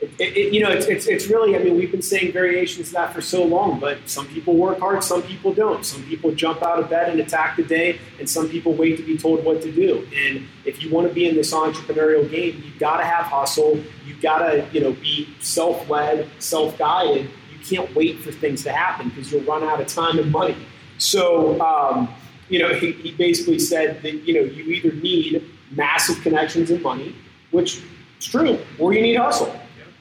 [0.00, 2.94] It, it, you know, it's, it's, it's really, I mean, we've been saying variations of
[2.94, 5.84] that for so long, but some people work hard, some people don't.
[5.84, 9.02] Some people jump out of bed and attack the day, and some people wait to
[9.02, 10.06] be told what to do.
[10.14, 13.82] And if you want to be in this entrepreneurial game, you've got to have hustle.
[14.06, 17.28] You've got to, you know, be self led, self guided.
[17.52, 20.56] You can't wait for things to happen because you'll run out of time and money.
[20.98, 22.08] So, um,
[22.48, 26.82] you know, he, he basically said that, you know, you either need massive connections and
[26.82, 27.16] money,
[27.50, 27.82] which
[28.20, 29.54] is true, or you need hustle.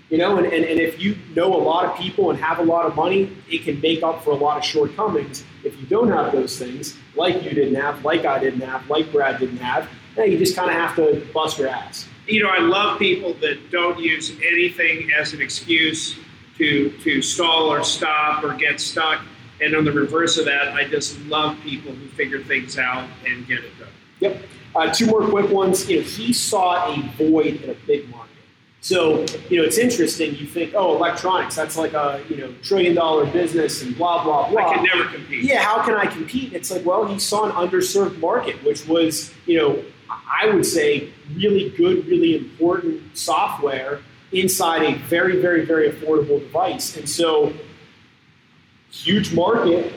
[0.10, 2.64] You know, and, and, and if you know a lot of people and have a
[2.64, 5.44] lot of money, it can make up for a lot of shortcomings.
[5.66, 9.12] If you don't have those things, like you didn't have, like I didn't have, like
[9.12, 12.08] Brad didn't have, then you just kind of have to bust your ass.
[12.26, 16.18] You know, I love people that don't use anything as an excuse
[16.58, 19.22] to to stall or stop or get stuck.
[19.60, 23.48] And on the reverse of that, I just love people who figure things out and
[23.48, 23.88] get it done.
[24.20, 24.42] Yep.
[24.76, 25.90] Uh, two more quick ones.
[25.90, 28.37] You know, he saw a void in a big market.
[28.88, 30.34] So, you know, it's interesting.
[30.38, 34.50] You think, oh, electronics, that's like a, you know, trillion dollar business and blah, blah,
[34.50, 34.66] blah.
[34.66, 35.44] I can never compete.
[35.44, 36.54] Yeah, how can I compete?
[36.54, 41.10] It's like, well, he saw an underserved market, which was, you know, I would say
[41.36, 44.00] really good, really important software
[44.32, 46.96] inside a very, very, very affordable device.
[46.96, 47.52] And so,
[48.90, 49.96] huge market,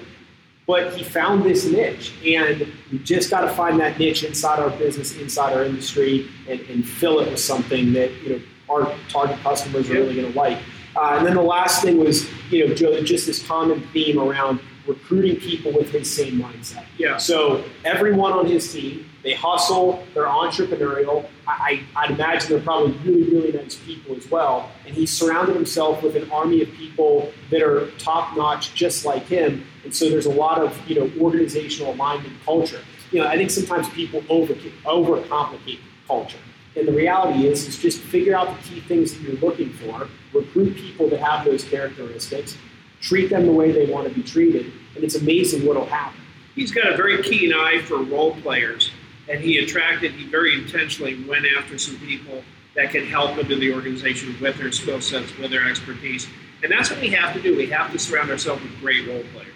[0.66, 2.12] but he found this niche.
[2.26, 6.58] And we just got to find that niche inside our business, inside our industry, and,
[6.62, 8.40] and fill it with something that, you know,
[8.70, 10.58] our target customers are really going to like.
[10.96, 14.60] Uh, and then the last thing was, you know, Joe, just this common theme around
[14.86, 16.84] recruiting people with his same mindset.
[16.98, 17.16] Yeah.
[17.16, 21.26] So everyone on his team, they hustle, they're entrepreneurial.
[21.46, 24.70] I, I'd imagine they're probably really, really nice people as well.
[24.86, 29.24] And he surrounded himself with an army of people that are top notch, just like
[29.24, 29.64] him.
[29.84, 32.80] And so there's a lot of you know organizational alignment and culture.
[33.10, 36.38] You know, I think sometimes people over overcomplicate culture.
[36.76, 40.08] And the reality is, is just figure out the key things that you're looking for,
[40.32, 42.56] recruit people that have those characteristics,
[43.00, 46.20] treat them the way they want to be treated, and it's amazing what'll happen.
[46.54, 48.90] He's got a very keen eye for role players,
[49.28, 52.42] and he attracted, he very intentionally went after some people
[52.76, 56.28] that can help him in the organization with their skill sets, with their expertise.
[56.62, 57.56] And that's what we have to do.
[57.56, 59.49] We have to surround ourselves with great role players.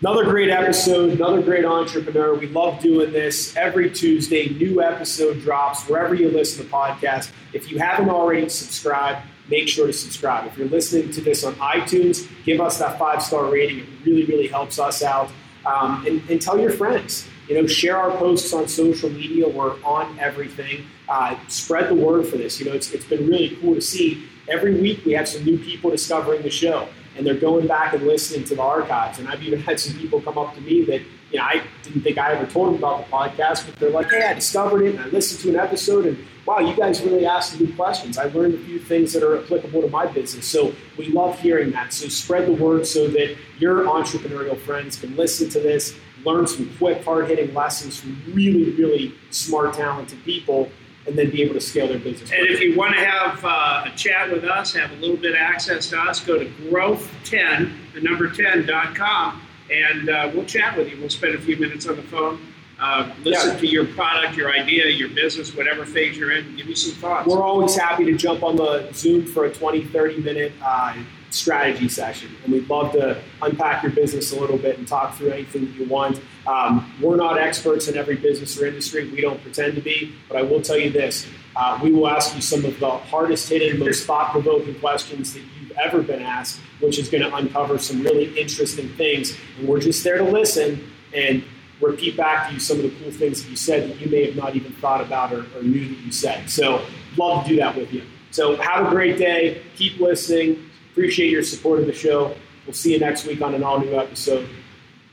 [0.00, 2.32] Another great episode, another great entrepreneur.
[2.32, 4.48] We love doing this every Tuesday.
[4.48, 7.32] New episode drops wherever you listen to podcasts.
[7.52, 10.46] If you haven't already subscribed, make sure to subscribe.
[10.46, 13.80] If you're listening to this on iTunes, give us that five star rating.
[13.80, 15.32] It really, really helps us out.
[15.66, 17.26] Um, and, and, tell your friends.
[17.48, 19.48] You know, share our posts on social media.
[19.48, 20.86] We're on everything.
[21.08, 22.60] Uh, spread the word for this.
[22.60, 24.28] You know, it's, it's been really cool to see.
[24.48, 26.88] Every week we have some new people discovering the show
[27.18, 29.18] and they're going back and listening to the archives.
[29.18, 32.02] And I've even had some people come up to me that you know I didn't
[32.02, 34.94] think I ever told them about the podcast, but they're like, "Hey, I discovered it
[34.94, 36.16] and I listened to an episode, and
[36.46, 38.16] wow, you guys really asked some good questions.
[38.16, 41.72] I learned a few things that are applicable to my business." So we love hearing
[41.72, 41.92] that.
[41.92, 45.94] So spread the word so that your entrepreneurial friends can listen to this,
[46.24, 50.70] learn some quick, hard hitting lessons from really, really smart, talented people
[51.08, 52.30] and then be able to scale their business.
[52.30, 55.32] And if you want to have uh, a chat with us, have a little bit
[55.32, 59.42] of access to us, go to growth10, the number 10.com,
[59.72, 61.00] and uh, we'll chat with you.
[61.00, 62.40] We'll spend a few minutes on the phone.
[62.78, 63.60] Uh, listen yeah.
[63.60, 67.26] to your product, your idea, your business, whatever phase you're in, give you some thoughts.
[67.26, 70.94] We're always happy to jump on the Zoom for a 20, 30 minute uh,
[71.30, 72.34] strategy session.
[72.44, 75.74] And we'd love to unpack your business a little bit and talk through anything that
[75.74, 76.20] you want.
[76.46, 79.08] Um, we're not experts in every business or industry.
[79.10, 80.14] We don't pretend to be.
[80.28, 81.26] But I will tell you this
[81.56, 85.42] uh, we will ask you some of the hardest hitting, most thought provoking questions that
[85.60, 89.36] you've ever been asked, which is going to uncover some really interesting things.
[89.58, 91.42] And we're just there to listen and
[91.80, 94.26] repeat back to you some of the cool things that you said that you may
[94.26, 96.48] have not even thought about or, or knew that you said.
[96.48, 96.84] So,
[97.16, 98.04] love to do that with you.
[98.30, 99.62] So, have a great day.
[99.76, 100.67] Keep listening.
[100.98, 102.34] Appreciate your support of the show.
[102.66, 104.48] We'll see you next week on an all new episode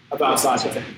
[0.10, 0.96] of Outside the Tank.